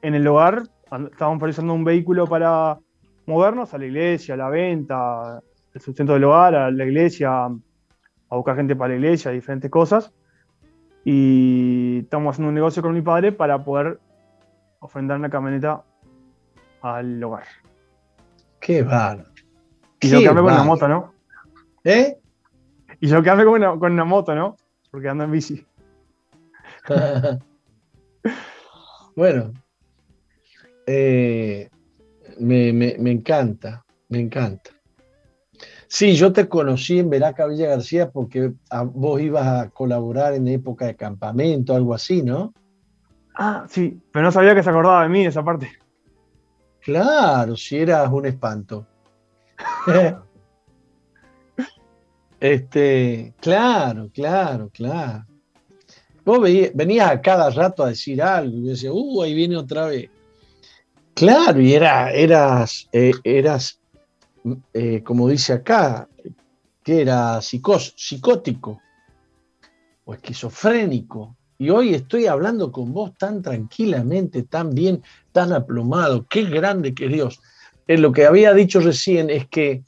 [0.00, 0.62] en el hogar
[1.10, 2.78] estábamos precisando un vehículo para
[3.26, 5.42] movernos a la iglesia, a la venta,
[5.74, 10.14] el sustento del hogar, a la iglesia, a buscar gente para la iglesia, diferentes cosas.
[11.08, 14.00] Y estamos haciendo un negocio con mi padre para poder
[14.80, 15.84] ofrendar una camioneta
[16.82, 17.44] al hogar.
[18.58, 19.30] Qué bárbaro.
[20.00, 21.14] Y yo quedarme con una moto, ¿no?
[21.84, 22.18] ¿Eh?
[22.98, 24.56] Y yo quedarme con una, con una moto, ¿no?
[24.90, 25.64] Porque ando en bici.
[29.14, 29.52] bueno,
[30.88, 31.70] eh,
[32.40, 34.72] me, me, me encanta, me encanta.
[35.98, 38.52] Sí, yo te conocí en Veraca Villa García porque
[38.93, 42.52] vos ibas a colaborar en época de campamento, algo así, ¿no?
[43.35, 45.73] Ah, sí, pero no sabía que se acordaba de mí esa parte.
[46.82, 48.86] Claro, si eras un espanto.
[52.40, 55.24] este, claro, claro, claro.
[56.27, 56.40] Vos
[56.74, 60.10] venías a cada rato a decir algo y yo decía, uh, ahí viene otra vez.
[61.14, 63.75] Claro, y era, eras, eh, eras
[64.73, 66.09] eh, como dice acá,
[66.82, 68.81] que era psicótico
[70.05, 71.36] o esquizofrénico.
[71.59, 75.02] Y hoy estoy hablando con vos tan tranquilamente, tan bien,
[75.32, 76.27] tan aplomado.
[76.28, 77.40] Qué grande que Dios.
[77.89, 79.82] En lo que había dicho recién es que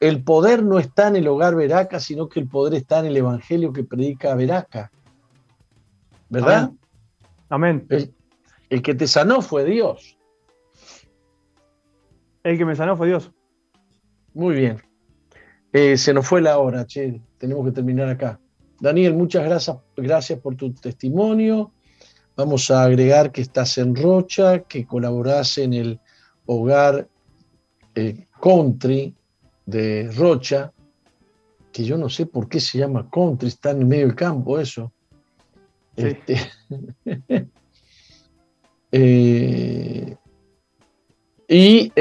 [0.00, 3.16] el poder no está en el hogar Veraca, sino que el poder está en el
[3.16, 4.90] evangelio que predica Veraca.
[6.28, 6.70] ¿Verdad?
[7.48, 7.86] Amén.
[8.68, 10.18] el que te sanó fue Dios.
[12.42, 13.32] El que me sanó fue Dios.
[14.36, 14.82] Muy bien.
[15.72, 17.22] Eh, se nos fue la hora, che.
[17.38, 18.38] Tenemos que terminar acá.
[18.78, 21.72] Daniel, muchas gracias, gracias por tu testimonio.
[22.36, 26.00] Vamos a agregar que estás en Rocha, que colaborás en el
[26.44, 27.08] hogar
[27.94, 29.14] eh, country
[29.64, 30.70] de Rocha,
[31.72, 34.60] que yo no sé por qué se llama country, está en el medio del campo
[34.60, 34.92] eso.
[35.96, 36.38] Este,
[38.92, 40.16] eh,
[41.48, 41.92] y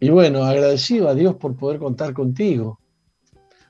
[0.00, 2.78] y bueno, agradecido a Dios por poder contar contigo.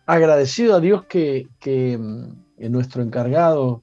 [0.06, 3.82] Agradecido a Dios que, mm, nuestro encargado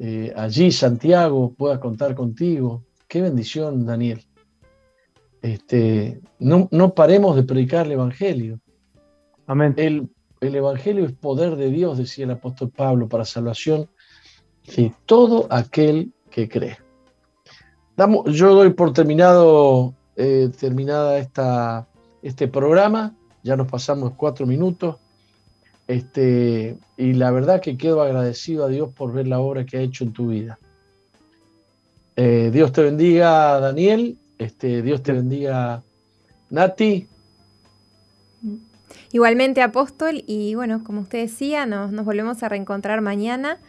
[0.00, 2.84] eh, allí, Santiago, pueda contar contigo.
[3.08, 4.24] Qué bendición, Daniel.
[5.42, 8.60] Este, no, no paremos de predicar el Evangelio.
[9.46, 9.74] Amén.
[9.76, 10.08] El,
[10.40, 13.88] el Evangelio es poder de Dios, decía el apóstol Pablo, para salvación
[14.76, 16.78] de todo aquel que cree.
[17.96, 21.86] Damos, yo doy por terminado eh, terminada esta,
[22.22, 23.14] este programa.
[23.44, 24.96] Ya nos pasamos cuatro minutos.
[25.86, 29.80] Este, y la verdad que quedo agradecido a Dios por ver la obra que ha
[29.80, 30.58] hecho en tu vida.
[32.16, 34.18] Eh, Dios te bendiga, Daniel.
[34.38, 35.84] Este, Dios te bendiga,
[36.50, 37.06] Nati.
[39.12, 40.24] Igualmente, apóstol.
[40.26, 43.60] Y bueno, como usted decía, nos, nos volvemos a reencontrar mañana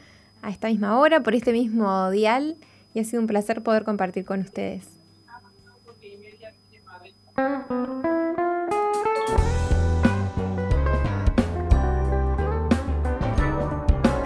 [0.42, 2.58] a esta misma hora, por este mismo dial.
[2.96, 4.99] Y ha sido un placer poder compartir con ustedes.
[7.40, 7.46] En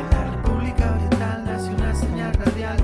[0.09, 2.83] la República Oriental nació una señal radial